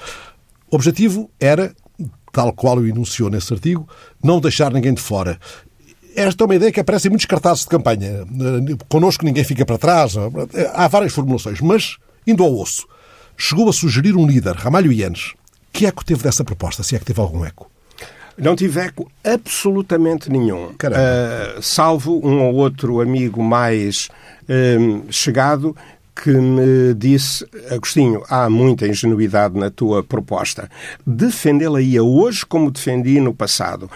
O 0.70 0.76
objetivo 0.76 1.30
era, 1.38 1.74
tal 2.32 2.52
qual 2.52 2.78
o 2.78 2.86
enunciou 2.86 3.30
nesse 3.30 3.52
artigo, 3.52 3.88
não 4.22 4.40
deixar 4.40 4.72
ninguém 4.72 4.92
de 4.92 5.00
fora. 5.00 5.38
Esta 6.16 6.44
é 6.44 6.46
uma 6.46 6.54
ideia 6.54 6.70
que 6.70 6.80
aparece 6.80 7.08
em 7.08 7.10
muitos 7.10 7.26
cartazes 7.26 7.64
de 7.64 7.68
campanha. 7.68 8.08
Eh, 8.08 8.76
connosco 8.88 9.24
ninguém 9.24 9.44
fica 9.44 9.64
para 9.64 9.78
trás. 9.78 10.14
Há 10.74 10.88
várias 10.88 11.12
formulações, 11.12 11.60
mas, 11.60 11.96
indo 12.26 12.42
ao 12.42 12.56
osso, 12.56 12.86
chegou 13.36 13.68
a 13.68 13.72
sugerir 13.72 14.16
um 14.16 14.26
líder, 14.26 14.54
Ramalho 14.54 14.92
Ienes. 14.92 15.34
Que 15.72 15.86
eco 15.86 16.04
teve 16.04 16.22
dessa 16.22 16.44
proposta, 16.44 16.82
se 16.82 16.94
é 16.94 16.98
que 16.98 17.04
teve 17.04 17.20
algum 17.20 17.44
eco? 17.44 17.70
Não 18.36 18.56
tive 18.56 18.80
eco 18.80 19.10
absolutamente 19.24 20.30
nenhum. 20.30 20.66
Uh, 20.68 21.62
salvo 21.62 22.20
um 22.26 22.42
ou 22.42 22.54
outro 22.54 23.00
amigo 23.00 23.42
mais 23.42 24.08
uh, 24.42 25.12
chegado 25.12 25.76
que 26.14 26.30
me 26.30 26.94
disse, 26.94 27.44
Agostinho, 27.70 28.22
há 28.28 28.48
muita 28.48 28.86
ingenuidade 28.86 29.58
na 29.58 29.70
tua 29.70 30.02
proposta. 30.02 30.68
Defendê-la-ia 31.06 32.02
hoje 32.02 32.46
como 32.46 32.70
defendi 32.70 33.20
no 33.20 33.34
passado. 33.34 33.90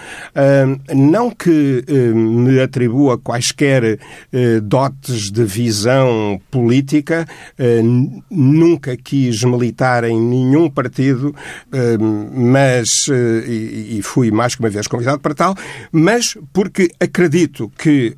Não 0.94 1.30
que 1.30 1.84
uh, 1.88 2.16
me 2.16 2.60
atribua 2.60 3.18
quaisquer 3.18 3.94
uh, 3.94 4.60
dotes 4.62 5.30
de 5.30 5.44
visão 5.44 6.40
política, 6.50 7.26
nunca 8.30 8.96
quis 8.96 9.42
militar 9.44 10.04
em 10.04 10.20
nenhum 10.20 10.70
partido, 10.70 11.34
mas, 12.32 13.06
e, 13.08 13.98
e, 13.98 14.02
fui 14.02 14.30
mais 14.30 14.54
que 14.54 14.60
uma 14.60 14.70
vez 14.70 14.86
convidado 14.86 15.20
para 15.20 15.34
tal, 15.34 15.54
mas 15.92 16.36
porque 16.52 16.90
acredito 17.00 17.70
que 17.78 18.16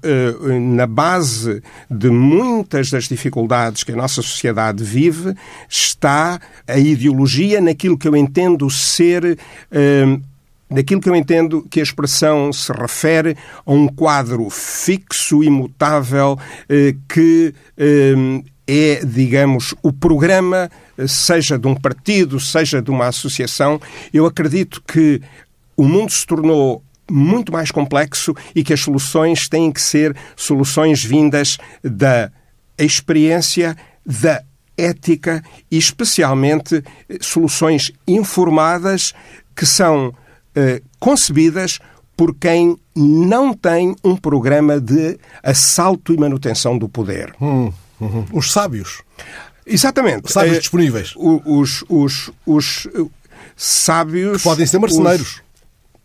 na 0.77 0.87
base 0.87 1.63
de 1.91 2.11
muitas 2.11 2.91
das 2.91 3.05
dificuldades 3.05 3.83
que 3.91 3.99
a 3.99 4.03
nossa 4.03 4.23
sociedade 4.23 4.83
vive 4.83 5.35
está 5.69 6.41
a 6.67 6.79
ideologia 6.79 7.61
naquilo 7.61 7.99
que 7.99 8.09
eu 8.09 8.17
entendo 8.17 8.69
ser. 8.71 9.39
Hum, 9.73 10.23
daquilo 10.71 11.01
que 11.01 11.09
eu 11.09 11.17
entendo 11.17 11.67
que 11.69 11.81
a 11.81 11.83
expressão 11.83 12.53
se 12.53 12.73
refere 12.73 13.37
a 13.67 13.73
um 13.73 13.89
quadro 13.89 14.49
fixo, 14.51 15.43
imutável, 15.43 16.39
eh, 16.69 16.95
que 17.09 17.53
hum, 18.17 18.45
é, 18.69 19.05
digamos, 19.05 19.75
o 19.83 19.93
programa, 19.93 20.71
seja 21.09 21.59
de 21.59 21.67
um 21.67 21.75
partido, 21.75 22.39
seja 22.39 22.81
de 22.81 22.89
uma 22.89 23.09
associação. 23.09 23.81
Eu 24.15 24.27
acredito 24.27 24.81
que 24.87 25.21
o 25.77 25.83
mundo 25.83 26.13
se 26.13 26.25
tornou 26.25 26.81
muito 27.11 27.53
mais 27.53 27.73
complexo 27.73 28.33
e 28.55 28.63
que 28.63 28.73
as 28.73 28.81
soluções 28.81 29.49
têm 29.49 29.73
que 29.73 29.81
ser 29.81 30.17
soluções 30.37 31.03
vindas 31.05 31.59
da 31.83 32.31
experiência 32.85 33.77
da 34.05 34.43
ética 34.77 35.43
e, 35.71 35.77
especialmente, 35.77 36.83
soluções 37.21 37.93
informadas 38.07 39.13
que 39.55 39.67
são 39.67 40.15
eh, 40.55 40.81
concebidas 40.99 41.79
por 42.17 42.35
quem 42.35 42.77
não 42.95 43.53
tem 43.53 43.95
um 44.05 44.17
programa 44.17 44.81
de 44.81 45.19
assalto 45.43 46.13
e 46.13 46.17
manutenção 46.17 46.77
do 46.79 46.89
poder. 46.89 47.35
Hum, 47.41 47.73
hum, 48.01 48.27
os 48.33 48.53
sábios. 48.53 49.03
Exatamente. 49.67 50.33
Sábios 50.33 50.57
eh, 50.57 50.61
disponíveis. 50.61 51.15
Os, 51.17 51.43
os, 51.47 51.85
os, 51.89 52.31
os 52.47 52.89
sábios. 53.57 54.39
Que 54.39 54.43
podem 54.43 54.67
ser 54.67 54.79
marcenários. 54.79 55.29
Os, 55.29 55.43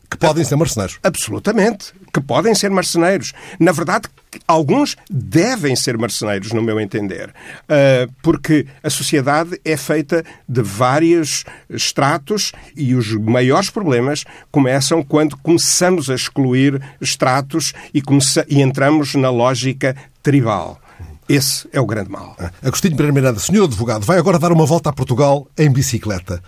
que 0.10 0.18
podem 0.18 0.44
ser 0.44 0.56
marceneiros. 0.56 1.00
Absolutamente. 1.04 1.94
Que 2.16 2.22
podem 2.22 2.56
ser 2.56 2.72
marceneiros. 2.72 3.34
Na 3.60 3.74
verdade, 3.74 4.08
alguns 4.48 4.96
devem 5.12 5.76
ser 5.76 5.98
marceneiros, 5.98 6.54
no 6.54 6.62
meu 6.62 6.80
entender. 6.80 7.28
Uh, 7.64 8.10
porque 8.24 8.66
a 8.82 8.90
sociedade 8.90 9.60
é 9.66 9.76
feita 9.76 10.24
de 10.48 10.62
vários 10.62 11.44
estratos 11.70 12.54
e 12.74 12.96
os 12.96 13.12
maiores 13.16 13.70
problemas 13.70 14.24
começam 14.50 15.04
quando 15.04 15.36
começamos 15.36 16.10
a 16.10 16.16
excluir 16.16 16.82
estratos 17.02 17.74
e, 17.94 18.02
e 18.48 18.62
entramos 18.62 19.14
na 19.16 19.30
lógica 19.30 19.94
tribal. 20.24 20.80
Esse 21.28 21.68
é 21.74 21.82
o 21.82 21.86
grande 21.86 22.10
mal. 22.10 22.34
Ah, 22.40 22.50
Agostinho 22.64 22.96
Pereira 22.96 23.14
Miranda, 23.14 23.42
senhor 23.42 23.66
advogado, 23.66 24.06
vai 24.06 24.18
agora 24.18 24.40
dar 24.40 24.54
uma 24.54 24.66
volta 24.66 24.90
a 24.90 24.94
Portugal 24.94 25.50
em 25.58 25.70
bicicleta. 25.70 26.42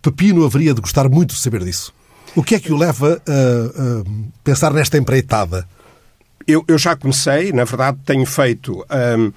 Pepino 0.00 0.46
haveria 0.46 0.72
de 0.72 0.80
gostar 0.80 1.10
muito 1.10 1.34
de 1.34 1.40
saber 1.40 1.62
disso. 1.62 1.92
O 2.36 2.42
que 2.42 2.54
é 2.54 2.60
que 2.60 2.72
o 2.72 2.76
leva 2.76 3.20
a, 3.26 3.32
a 3.32 4.04
pensar 4.44 4.72
nesta 4.72 4.96
empreitada? 4.96 5.66
Eu, 6.46 6.64
eu, 6.66 6.78
já 6.78 6.96
comecei, 6.96 7.52
na 7.52 7.64
verdade, 7.64 7.98
tenho 8.04 8.24
feito. 8.24 8.84
Um, 9.18 9.28
uh, 9.28 9.32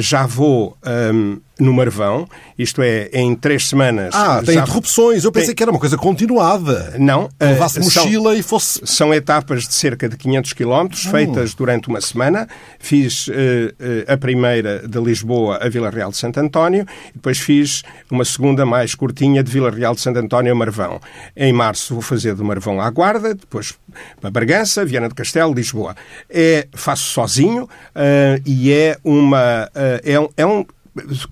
já 0.00 0.26
vou 0.26 0.76
um, 1.14 1.40
no 1.58 1.72
Marvão, 1.72 2.28
isto 2.58 2.82
é, 2.82 3.10
em 3.12 3.34
três 3.34 3.68
semanas. 3.68 4.14
Ah, 4.14 4.42
tem 4.44 4.58
interrupções. 4.58 5.24
Eu 5.24 5.32
pensei 5.32 5.48
tem... 5.48 5.56
que 5.56 5.62
era 5.62 5.70
uma 5.70 5.80
coisa 5.80 5.96
continuada. 5.96 6.94
Não. 6.98 7.28
Levasse 7.40 7.80
uh, 7.80 7.84
mochila 7.84 8.30
são, 8.30 8.34
e 8.34 8.42
fosse. 8.42 8.80
São 8.84 9.14
etapas 9.14 9.66
de 9.66 9.74
cerca 9.74 10.08
de 10.08 10.16
500 10.16 10.52
quilómetros, 10.52 11.06
hum. 11.06 11.10
feitas 11.10 11.54
durante 11.54 11.88
uma 11.88 12.00
semana. 12.00 12.48
Fiz 12.78 13.26
uh, 13.28 13.32
uh, 13.32 14.12
a 14.12 14.16
primeira 14.16 14.86
de 14.86 14.98
Lisboa 15.00 15.58
a 15.60 15.68
Vila 15.68 15.90
Real 15.90 16.10
de 16.10 16.16
Santo 16.16 16.38
António, 16.38 16.86
depois 17.14 17.38
fiz 17.38 17.82
uma 18.10 18.24
segunda 18.24 18.64
mais 18.64 18.94
curtinha 18.94 19.42
de 19.42 19.50
Vila 19.50 19.70
Real 19.70 19.94
de 19.94 20.00
Santo 20.00 20.18
António 20.18 20.52
a 20.52 20.54
Marvão. 20.54 21.00
Em 21.36 21.52
março 21.52 21.94
vou 21.94 22.02
fazer 22.02 22.34
do 22.34 22.44
Marvão 22.44 22.80
à 22.80 22.88
Guarda, 22.90 23.34
depois 23.34 23.74
para 24.20 24.30
Bargança, 24.30 24.84
Viana 24.84 25.08
do 25.08 25.14
Castelo, 25.14 25.52
Lisboa. 25.52 25.96
É, 26.30 26.68
faço 26.72 27.04
sozinho 27.04 27.68
e 28.46 28.72
é 28.72 28.96
uma. 29.02 29.68
é, 30.04 30.20
um, 30.20 30.28
é 30.36 30.46
um 30.46 30.64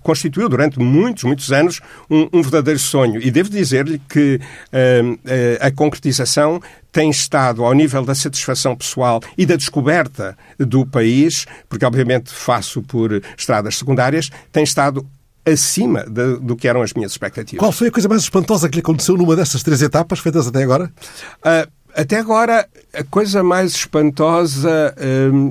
constituiu 0.01 0.49
durante 0.49 0.79
muitos, 0.79 1.23
muitos 1.23 1.51
anos 1.51 1.79
um, 2.09 2.27
um 2.33 2.41
verdadeiro 2.41 2.79
sonho. 2.79 3.21
E 3.21 3.31
devo 3.31 3.49
dizer-lhe 3.49 3.99
que 4.09 4.39
uh, 4.39 5.13
uh, 5.13 5.17
a 5.59 5.71
concretização 5.71 6.61
tem 6.91 7.09
estado 7.09 7.63
ao 7.63 7.73
nível 7.73 8.03
da 8.03 8.15
satisfação 8.15 8.75
pessoal 8.75 9.21
e 9.37 9.45
da 9.45 9.55
descoberta 9.55 10.37
do 10.57 10.85
país, 10.85 11.45
porque 11.69 11.85
obviamente 11.85 12.31
faço 12.31 12.81
por 12.81 13.21
estradas 13.37 13.77
secundárias, 13.77 14.29
tem 14.51 14.63
estado 14.63 15.05
acima 15.45 16.03
de, 16.03 16.37
do 16.39 16.55
que 16.55 16.67
eram 16.67 16.81
as 16.81 16.93
minhas 16.93 17.11
expectativas. 17.11 17.59
Qual 17.59 17.71
foi 17.71 17.87
a 17.87 17.91
coisa 17.91 18.09
mais 18.09 18.21
espantosa 18.21 18.67
que 18.67 18.75
lhe 18.75 18.81
aconteceu 18.81 19.15
numa 19.15 19.35
dessas 19.35 19.63
três 19.63 19.81
etapas 19.81 20.19
feitas 20.19 20.47
até 20.47 20.63
agora? 20.63 20.91
Uh, 21.39 21.71
até 21.97 22.17
agora, 22.17 22.67
a 22.93 23.03
coisa 23.03 23.41
mais 23.41 23.71
espantosa, 23.71 24.93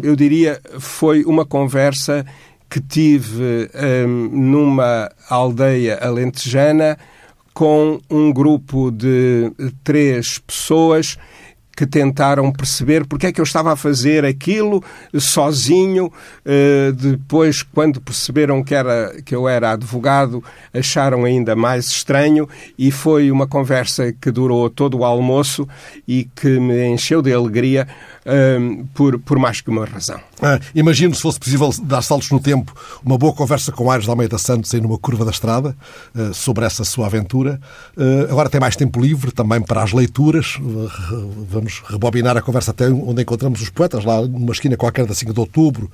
eu 0.01 0.15
diria, 0.15 0.61
foi 0.79 1.25
uma 1.25 1.45
conversa 1.45 2.25
que 2.69 2.81
tive 2.81 3.71
um, 4.07 4.29
numa 4.33 5.11
aldeia 5.29 5.99
alentejana 6.01 6.99
com 7.55 7.99
um 8.11 8.33
grupo 8.33 8.91
de 8.91 9.51
três 9.83 10.39
pessoas 10.39 11.17
que 11.77 11.87
tentaram 11.87 12.51
perceber 12.51 13.07
porque 13.07 13.27
é 13.27 13.33
que 13.33 13.41
eu 13.41 13.45
estava 13.45 13.73
a 13.73 13.77
fazer 13.77 14.25
aquilo 14.25 14.83
sozinho. 15.19 16.07
Uh, 16.07 16.93
depois, 16.93 17.63
quando 17.63 18.01
perceberam 18.01 18.65
que, 18.65 18.75
era, 18.75 19.15
que 19.23 19.35
eu 19.35 19.47
era 19.47 19.73
advogado, 19.73 20.43
acharam 20.73 21.25
ainda 21.25 21.55
mais 21.55 21.87
estranho 21.89 22.49
e 22.79 22.91
foi 22.91 23.31
uma 23.31 23.47
conversa 23.47 24.11
que 24.13 24.31
durou 24.31 24.71
todo 24.71 24.99
o 24.99 25.05
almoço 25.05 25.69
e 26.09 26.25
que 26.35 26.59
me 26.59 26.87
encheu 26.87 27.21
de 27.21 27.33
alegria 27.33 27.87
uh, 28.27 28.87
por, 28.95 29.19
por 29.21 29.39
mais 29.39 29.61
que 29.61 29.71
uma 29.71 29.85
razão. 29.85 30.21
Ah, 30.43 30.61
imagino, 30.75 31.15
se 31.15 31.23
fosse 31.23 31.39
possível 31.39 31.71
dar 31.85 32.03
saltos 32.03 32.31
no 32.31 32.41
tempo, 32.41 32.75
uma 33.05 33.17
boa 33.17 33.33
conversa 33.33 33.73
com 33.73 33.91
Aires 33.91 34.05
de 34.05 34.11
Almeida 34.11 34.37
Santos 34.37 34.75
aí 34.75 34.81
numa 34.81 34.99
curva 34.99 35.25
da 35.25 35.31
estrada 35.31 35.75
uh, 36.15 36.35
sobre 36.35 36.65
essa 36.65 36.85
sua 36.85 37.07
aventura. 37.07 37.61
Uh, 37.97 38.31
agora 38.31 38.51
tem 38.51 38.61
mais 38.61 38.77
tempo 38.77 39.01
livre 39.01 39.31
também 39.31 39.63
para 39.63 39.83
as 39.83 39.93
leituras. 39.93 40.57
Uh, 40.57 41.47
vamos 41.49 41.83
rebobinar 41.87 42.37
a 42.37 42.43
conversa 42.43 42.73
até 42.73 42.89
onde 42.89 43.23
encontramos 43.23 43.63
os 43.63 43.71
poetas, 43.71 44.05
lá 44.05 44.21
numa 44.21 44.53
esquina 44.53 44.77
qualquer 44.77 45.07
da 45.07 45.15
5 45.15 45.33
de 45.33 45.41
outubro, 45.41 45.91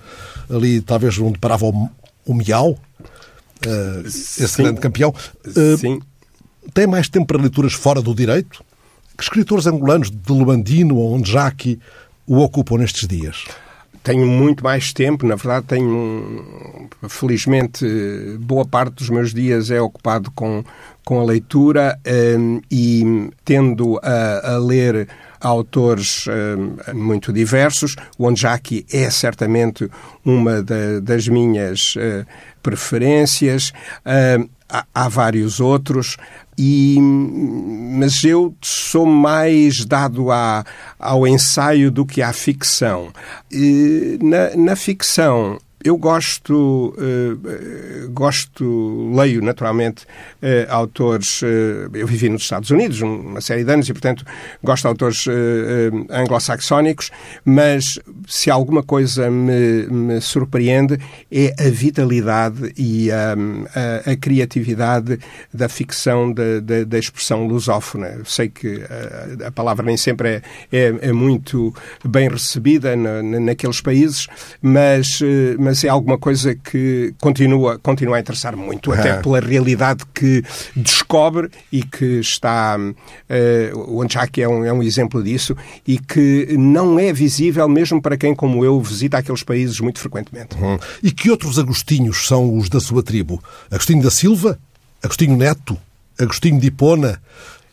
ali 0.51 0.81
talvez 0.81 1.19
onde 1.19 1.39
parava 1.39 1.67
o, 1.67 1.91
o 2.27 2.35
Miau, 2.35 2.77
esse 4.05 4.49
Sim. 4.49 4.63
grande 4.65 4.81
campeão. 4.81 5.15
Sim. 5.79 6.01
Tem 6.75 6.87
mais 6.87 7.09
tempo 7.09 7.27
para 7.27 7.39
leituras 7.39 7.73
fora 7.73 8.01
do 8.01 8.15
direito? 8.15 8.65
Que 9.17 9.23
escritores 9.23 9.67
angolanos 9.67 10.11
de 10.11 10.33
Luandino 10.33 10.97
ou 10.97 11.15
Onjaki 11.15 11.79
o 12.33 12.39
ocupam 12.43 12.79
nestes 12.79 13.07
dias? 13.07 13.45
tenho 14.03 14.27
muito 14.27 14.65
mais 14.65 14.93
tempo, 14.93 15.27
na 15.27 15.37
verdade 15.37 15.67
tenho, 15.67 16.89
felizmente, 17.09 17.87
boa 18.41 18.65
parte 18.65 18.95
dos 18.95 19.09
meus 19.09 19.33
dias 19.33 19.71
é 19.71 19.81
ocupado 19.81 20.29
com, 20.33 20.65
com 21.05 21.21
a 21.21 21.25
leitura 21.25 21.97
um, 22.37 22.61
e 22.69 23.31
tendo 23.45 24.01
a, 24.03 24.55
a 24.55 24.59
ler 24.59 25.09
autores 25.41 26.25
um, 26.27 26.99
muito 26.99 27.33
diversos. 27.33 27.95
O 28.19 28.27
Onjaki 28.27 28.85
é 28.93 29.09
certamente 29.09 29.89
uma 30.25 30.63
da, 30.63 30.99
das 31.01 31.29
minhas 31.29 31.95
uh, 31.95 32.27
preferências. 32.61 33.73
Uh, 34.05 34.49
há, 34.69 34.85
há 34.95 35.09
vários 35.09 35.61
outros. 35.61 36.17
E, 36.59 36.99
mas 37.01 38.25
eu 38.25 38.55
sou 38.61 39.07
mais 39.07 39.85
dado 39.85 40.31
a, 40.31 40.65
ao 40.99 41.27
ensaio 41.27 41.91
do 41.91 42.05
que 42.05 42.21
à 42.21 42.33
ficção. 42.33 43.09
E 43.51 44.19
na, 44.23 44.57
na 44.57 44.77
ficção, 44.77 45.59
eu 45.85 45.97
gosto, 45.97 46.95
uh, 46.97 48.09
gosto, 48.11 49.13
leio 49.15 49.43
naturalmente 49.43 50.05
uh, 50.05 50.71
autores. 50.71 51.43
Uh, 51.43 51.91
eu 51.95 52.07
vivi 52.07 52.29
nos 52.29 52.43
Estados 52.43 52.71
Unidos 52.71 53.01
uma 53.01 53.41
série 53.41 53.65
de 53.65 53.73
anos 53.73 53.89
e, 53.89 53.93
portanto, 53.93 54.25
gosto 54.63 54.83
de 54.83 54.89
autores 54.89 55.27
anglo-saxónicos, 56.11 57.11
mas 57.45 57.99
se 58.27 58.51
alguma 58.51 58.83
coisa 58.83 59.31
me, 59.31 59.87
me, 59.87 60.21
surpreende 60.21 60.99
é 61.31 61.55
a 61.59 61.71
vitalidade 61.71 62.73
e 62.77 63.11
a, 63.11 63.35
a, 63.75 64.13
a 64.13 64.17
criatividade 64.17 65.19
da 65.53 65.69
ficção 65.69 66.33
da, 66.33 66.61
da, 66.61 66.85
da, 66.85 66.99
expressão 66.99 67.47
lusófona. 67.47 68.21
Sei 68.25 68.49
que 68.49 68.83
a, 69.43 69.49
a 69.49 69.51
palavra 69.51 69.85
nem 69.85 69.97
sempre 69.97 70.29
é, 70.29 70.43
é, 70.71 70.95
é 71.03 71.13
muito 71.13 71.75
bem 72.05 72.29
recebida 72.29 72.95
na, 72.95 73.23
naqueles 73.23 73.81
países, 73.81 74.27
mas, 74.61 75.21
mas 75.59 75.72
mas 75.73 75.85
é 75.85 75.89
alguma 75.89 76.19
coisa 76.19 76.55
que 76.55 77.15
continua, 77.19 77.79
continua 77.79 78.19
a 78.19 78.21
interessar 78.21 78.55
muito, 78.55 78.93
até 78.93 79.15
pela 79.23 79.41
realidade 79.41 80.05
que 80.13 80.45
descobre 80.77 81.49
e 81.73 81.83
que 81.83 82.21
está. 82.21 82.77
Uh, 82.79 83.95
o 83.97 84.03
Anchaki 84.03 84.43
é 84.43 84.49
um, 84.49 84.65
é 84.67 84.73
um 84.73 84.83
exemplo 84.83 85.23
disso 85.23 85.57
e 85.87 85.99
que 85.99 86.55
não 86.59 86.99
é 86.99 87.11
visível 87.11 87.67
mesmo 87.71 88.03
para 88.03 88.19
quem, 88.19 88.35
como 88.35 88.63
eu, 88.63 88.79
visita 88.83 89.17
aqueles 89.17 89.43
países 89.43 89.81
muito 89.81 89.99
frequentemente. 89.99 90.55
Hum. 90.57 90.79
E 91.03 91.11
que 91.11 91.31
outros 91.31 91.59
Agostinhos 91.59 92.27
são 92.27 92.55
os 92.55 92.69
da 92.69 92.79
sua 92.79 93.03
tribo? 93.03 93.43
Agostinho 93.71 94.03
da 94.03 94.11
Silva? 94.11 94.59
Agostinho 95.03 95.39
Neto? 95.39 95.79
Agostinho 96.21 96.61
de 96.61 96.67
Hipona? 96.67 97.19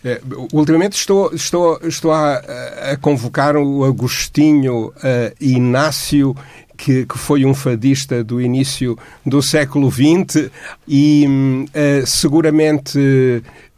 É, 0.06 0.22
ultimamente 0.54 0.94
estou, 0.94 1.34
estou, 1.34 1.78
estou 1.84 2.14
a, 2.14 2.36
a 2.94 2.98
convocar 2.98 3.58
o 3.58 3.84
Agostinho 3.84 4.88
uh, 4.88 4.94
Inácio 5.42 6.34
que, 6.80 7.06
que, 7.06 7.18
foi 7.18 7.44
um 7.44 7.54
fadista 7.54 8.24
do 8.24 8.42
início 8.42 8.98
do 9.26 9.42
século 9.42 9.92
XX 9.92 10.50
e 10.88 11.28
uh, 11.28 12.08
seguramente 12.08 12.98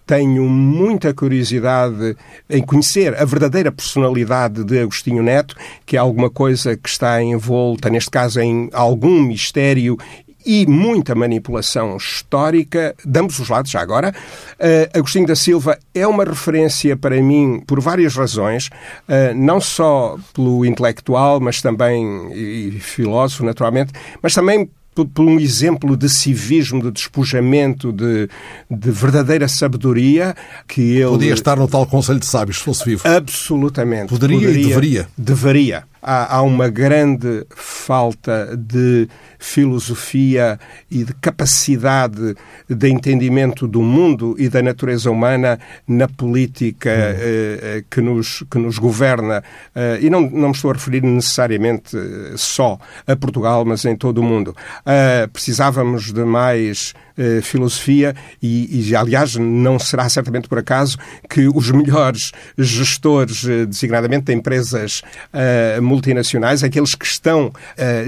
tenho 0.06 0.48
muita 0.48 1.14
curiosidade 1.14 2.16
em 2.50 2.62
conhecer 2.62 3.16
a 3.16 3.26
verdadeira 3.26 3.72
personalidade 3.72 4.64
de 4.64 4.80
Agostinho 4.80 5.24
Neto, 5.24 5.56
que 5.86 5.96
é 5.96 6.00
alguma 6.00 6.30
coisa 6.30 6.78
que 6.78 6.90
está 6.90 7.24
envolta, 7.24 7.90
neste 7.90 8.12
caso, 8.12 8.40
em 8.40 8.70
algum 8.74 9.22
mistério 9.24 9.98
e 10.46 10.66
muita 10.66 11.16
manipulação 11.16 11.98
histórica 11.98 12.96
de 13.04 13.20
ambos 13.20 13.40
os 13.40 13.50
lados, 13.50 13.72
já 13.72 13.82
agora. 13.82 14.14
Uh, 14.60 14.98
Agostinho 14.98 15.28
da 15.28 15.36
Silva 15.36 15.78
é 15.94 16.06
uma 16.06 16.24
referência 16.24 16.96
para 16.96 17.22
mim 17.22 17.62
por 17.66 17.80
várias 17.80 18.16
razões, 18.16 18.68
uh, 18.68 19.36
não 19.36 19.60
só 19.60 20.18
pelo 20.34 20.66
intelectual, 20.66 21.40
mas 21.40 21.62
também, 21.62 22.32
e 22.34 22.72
filósofo, 22.80 23.44
naturalmente, 23.44 23.92
mas 24.22 24.34
também 24.34 24.70
por, 24.94 25.06
por, 25.08 25.26
um 25.26 25.40
exemplo 25.40 25.96
de 25.96 26.10
civismo, 26.10 26.82
de 26.82 26.92
despojamento, 26.92 27.92
de, 27.92 28.28
de, 28.70 28.92
verdadeira 28.92 29.48
sabedoria 29.48 30.36
que 30.68 30.98
ele... 30.98 31.06
Podia 31.06 31.34
estar 31.34 31.58
no 31.58 31.68
tal 31.68 31.86
Conselho 31.86 32.20
de 32.20 32.26
Sábios, 32.26 32.58
se 32.58 32.64
fosse 32.64 32.86
vivo. 32.86 33.08
Absolutamente. 33.08 34.10
Poderia, 34.10 34.38
Poderia 34.38 34.62
e 34.62 34.68
deveria. 34.68 35.08
Deveria. 35.18 35.91
Há, 36.02 36.38
há 36.38 36.42
uma 36.42 36.68
grande 36.70 37.46
falta 37.56 38.58
de 38.58 39.08
filosofia 39.38 40.60
e 40.90 41.04
de 41.04 41.14
capacidade 41.16 42.36
de 42.70 42.90
entendimento 42.90 43.68
do 43.68 43.82
mundo 43.82 44.36
e 44.38 44.50
da 44.50 44.62
natureza 44.62 45.10
humana 45.12 45.60
na 45.88 46.08
política 46.08 46.90
hum. 46.90 47.20
eh, 47.20 47.84
que, 47.90 48.02
nos, 48.02 48.44
que 48.50 48.58
nos 48.58 48.78
governa. 48.78 49.44
Eh, 49.76 50.00
e 50.04 50.10
não, 50.10 50.22
não 50.22 50.50
me 50.50 50.56
estou 50.56 50.72
a 50.72 50.74
referir 50.74 51.04
necessariamente 51.04 51.98
eh, 51.98 52.34
só 52.36 52.80
a 53.06 53.16
Portugal, 53.16 53.66
mas 53.66 53.86
em 53.86 53.96
todo 53.96 54.20
o 54.20 54.24
mundo. 54.24 54.56
Eh, 54.86 55.28
precisávamos 55.32 56.12
de 56.12 56.24
mais 56.24 56.94
eh, 57.18 57.42
filosofia 57.42 58.16
e, 58.42 58.90
e, 58.90 58.96
aliás, 58.96 59.36
não 59.36 59.78
será 59.78 60.08
certamente 60.10 60.48
por 60.48 60.58
acaso 60.58 60.98
que 61.30 61.48
os 61.48 61.70
melhores 61.72 62.32
gestores, 62.58 63.44
eh, 63.48 63.66
designadamente 63.66 64.26
de 64.26 64.34
empresas 64.34 65.02
uh, 65.34 65.82
multinacionais, 65.82 66.64
aqueles 66.64 66.96
que 66.96 67.06
estão 67.06 67.52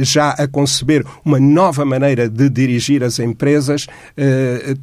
já 0.01 0.31
a 0.31 0.47
conceber 0.47 1.05
uma 1.23 1.39
nova 1.39 1.85
maneira 1.85 2.29
de 2.29 2.49
dirigir 2.49 3.03
as 3.03 3.19
empresas, 3.19 3.87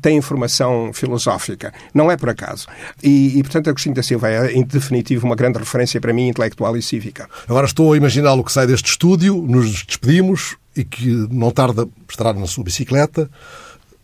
têm 0.00 0.20
formação 0.20 0.92
filosófica. 0.92 1.72
Não 1.94 2.10
é 2.10 2.16
por 2.16 2.28
acaso. 2.28 2.66
E, 3.02 3.38
e, 3.38 3.42
portanto, 3.42 3.70
Agostinho 3.70 3.94
da 3.94 4.02
Silva 4.02 4.28
é, 4.28 4.52
em 4.52 4.62
definitivo, 4.62 5.26
uma 5.26 5.36
grande 5.36 5.58
referência 5.58 6.00
para 6.00 6.12
mim, 6.12 6.28
intelectual 6.28 6.76
e 6.76 6.82
cívica. 6.82 7.28
Agora 7.48 7.66
estou 7.66 7.92
a 7.92 7.96
imaginá-lo 7.96 8.44
que 8.44 8.52
sai 8.52 8.66
deste 8.66 8.90
estúdio, 8.90 9.44
nos 9.46 9.84
despedimos 9.84 10.56
e 10.76 10.84
que 10.84 11.26
não 11.30 11.50
tarda 11.50 11.88
estará 12.08 12.32
na 12.32 12.46
sua 12.46 12.64
bicicleta 12.64 13.28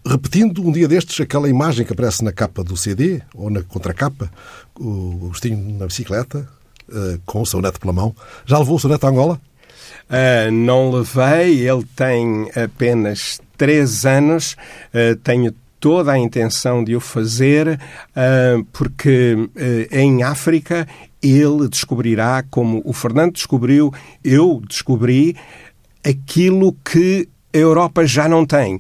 repetindo 0.07 0.67
um 0.67 0.71
dia 0.71 0.87
destes 0.87 1.21
aquela 1.21 1.49
imagem 1.49 1.85
que 1.85 1.93
aparece 1.93 2.23
na 2.23 2.33
capa 2.33 2.63
do 2.63 2.77
CD 2.77 3.21
ou 3.35 3.51
na 3.51 3.63
contracapa, 3.63 4.31
o 4.79 5.19
Agostinho 5.27 5.79
na 5.79 5.87
bicicleta, 5.87 6.49
uh, 6.89 7.21
com 7.27 7.43
o 7.43 7.47
seu 7.47 7.61
neto 7.61 7.81
pela 7.81 7.93
mão. 7.93 8.15
Já 8.47 8.59
levou 8.59 8.77
o 8.77 8.81
seu 8.81 8.89
neto 8.89 9.05
a 9.05 9.11
Angola? 9.11 9.41
Uh, 10.09 10.51
não 10.53 10.91
levei, 10.91 11.69
ele 11.69 11.85
tem 11.97 12.49
apenas 12.55 13.41
três 13.57 14.07
anos, 14.07 14.57
uh, 14.95 15.17
tenho 15.17 15.53
toda 15.81 16.13
a 16.13 16.19
intenção 16.19 16.83
de 16.83 16.97
o 16.97 17.01
fazer, 17.01 17.79
porque 18.73 19.37
em 19.93 20.23
África 20.23 20.89
ele 21.23 21.69
descobrirá, 21.69 22.43
como 22.51 22.81
o 22.85 22.95
Fernando 22.95 23.35
descobriu, 23.35 23.93
eu 24.25 24.61
descobri 24.67 25.37
aquilo 26.03 26.73
que 26.85 27.29
a 27.57 27.61
Europa 27.61 28.07
já 28.07 28.29
não 28.29 28.45
tem. 28.45 28.79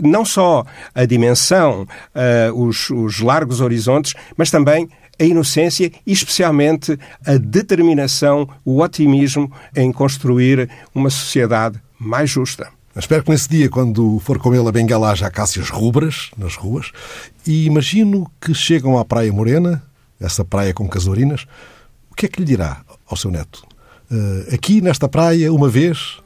Não 0.00 0.24
só 0.24 0.64
a 0.94 1.04
dimensão, 1.04 1.82
uh, 1.82 2.62
os, 2.62 2.90
os 2.90 3.20
largos 3.20 3.60
horizontes, 3.60 4.14
mas 4.36 4.50
também 4.50 4.88
a 5.18 5.24
inocência 5.24 5.92
e, 6.06 6.12
especialmente, 6.12 6.98
a 7.24 7.36
determinação, 7.36 8.48
o 8.64 8.82
otimismo 8.82 9.50
em 9.76 9.92
construir 9.92 10.68
uma 10.94 11.08
sociedade 11.10 11.80
mais 11.98 12.30
justa. 12.30 12.68
Espero 12.96 13.24
que 13.24 13.30
nesse 13.30 13.48
dia, 13.48 13.68
quando 13.68 14.20
for 14.20 14.38
com 14.38 14.54
ele 14.54 14.68
a 14.68 14.72
Bengala, 14.72 15.10
haja 15.10 15.26
acácias 15.26 15.68
rubras 15.68 16.30
nas 16.36 16.54
ruas. 16.54 16.92
E 17.46 17.66
imagino 17.66 18.30
que 18.40 18.54
chegam 18.54 18.98
à 18.98 19.04
Praia 19.04 19.32
Morena, 19.32 19.82
essa 20.20 20.44
praia 20.44 20.72
com 20.72 20.88
casuarinas. 20.88 21.44
O 22.10 22.14
que 22.14 22.26
é 22.26 22.28
que 22.28 22.40
lhe 22.40 22.46
dirá 22.46 22.82
ao 23.06 23.16
seu 23.16 23.30
neto? 23.30 23.66
Uh, 24.10 24.54
aqui, 24.54 24.80
nesta 24.80 25.08
praia, 25.08 25.52
uma 25.52 25.68
vez, 25.68 26.18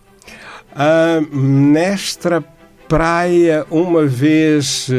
Uh, 0.72 1.36
nesta 1.36 2.44
praia, 2.88 3.66
uma 3.70 4.06
vez 4.06 4.90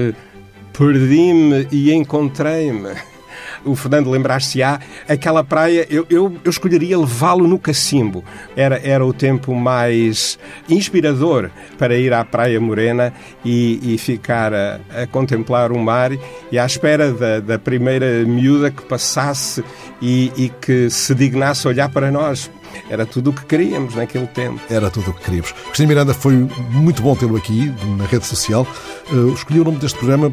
perdi-me 0.73 1.67
e 1.71 1.91
encontrei-me. 1.91 2.95
O 3.65 3.75
Fernando 3.75 4.09
lembrar-se-á, 4.09 4.79
aquela 5.07 5.43
praia, 5.43 5.85
eu, 5.89 6.05
eu, 6.09 6.35
eu 6.43 6.49
escolheria 6.49 6.97
levá-lo 6.97 7.47
no 7.47 7.59
cacimbo. 7.59 8.23
Era, 8.55 8.79
era 8.83 9.05
o 9.05 9.13
tempo 9.13 9.53
mais 9.53 10.39
inspirador 10.69 11.49
para 11.77 11.97
ir 11.97 12.13
à 12.13 12.23
Praia 12.23 12.59
Morena 12.59 13.13
e, 13.43 13.79
e 13.93 13.97
ficar 13.97 14.53
a, 14.53 14.79
a, 14.89 15.07
contemplar 15.07 15.71
o 15.71 15.79
mar 15.79 16.11
e 16.51 16.57
à 16.59 16.65
espera 16.65 17.11
da, 17.11 17.39
da 17.39 17.59
primeira 17.59 18.23
miúda 18.25 18.71
que 18.71 18.83
passasse 18.83 19.63
e, 20.01 20.31
e 20.35 20.49
que 20.49 20.89
se 20.89 21.13
dignasse 21.13 21.67
olhar 21.67 21.89
para 21.89 22.11
nós. 22.11 22.49
Era 22.89 23.05
tudo 23.05 23.31
o 23.31 23.33
que 23.33 23.45
queríamos 23.45 23.95
naquele 23.95 24.27
tempo. 24.27 24.59
Era 24.69 24.89
tudo 24.89 25.11
o 25.11 25.13
que 25.13 25.23
queríamos. 25.23 25.51
Cristina 25.51 25.87
Miranda, 25.87 26.13
foi 26.13 26.33
muito 26.71 27.01
bom 27.01 27.15
tê-lo 27.15 27.35
aqui 27.35 27.73
na 27.97 28.05
rede 28.05 28.25
social. 28.25 28.65
Uh, 29.11 29.33
escolhi 29.33 29.59
o 29.59 29.63
nome 29.63 29.77
deste 29.77 29.97
programa 29.97 30.31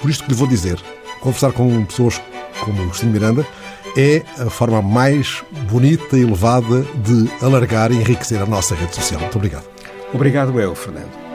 por 0.00 0.10
isto 0.10 0.24
que 0.24 0.30
lhe 0.30 0.36
vou 0.36 0.46
dizer. 0.46 0.78
Conversar 1.20 1.52
com 1.52 1.84
pessoas 1.84 2.20
como 2.60 2.88
Cristina 2.88 3.12
Miranda 3.12 3.46
é 3.96 4.22
a 4.38 4.50
forma 4.50 4.80
mais 4.82 5.42
bonita 5.70 6.16
e 6.16 6.22
elevada 6.22 6.82
de 6.96 7.30
alargar 7.42 7.90
e 7.90 7.96
enriquecer 7.96 8.40
a 8.40 8.46
nossa 8.46 8.74
rede 8.74 8.94
social. 8.94 9.20
Muito 9.20 9.36
obrigado. 9.36 9.64
Obrigado 10.12 10.58
eu, 10.60 10.74
Fernando. 10.74 11.27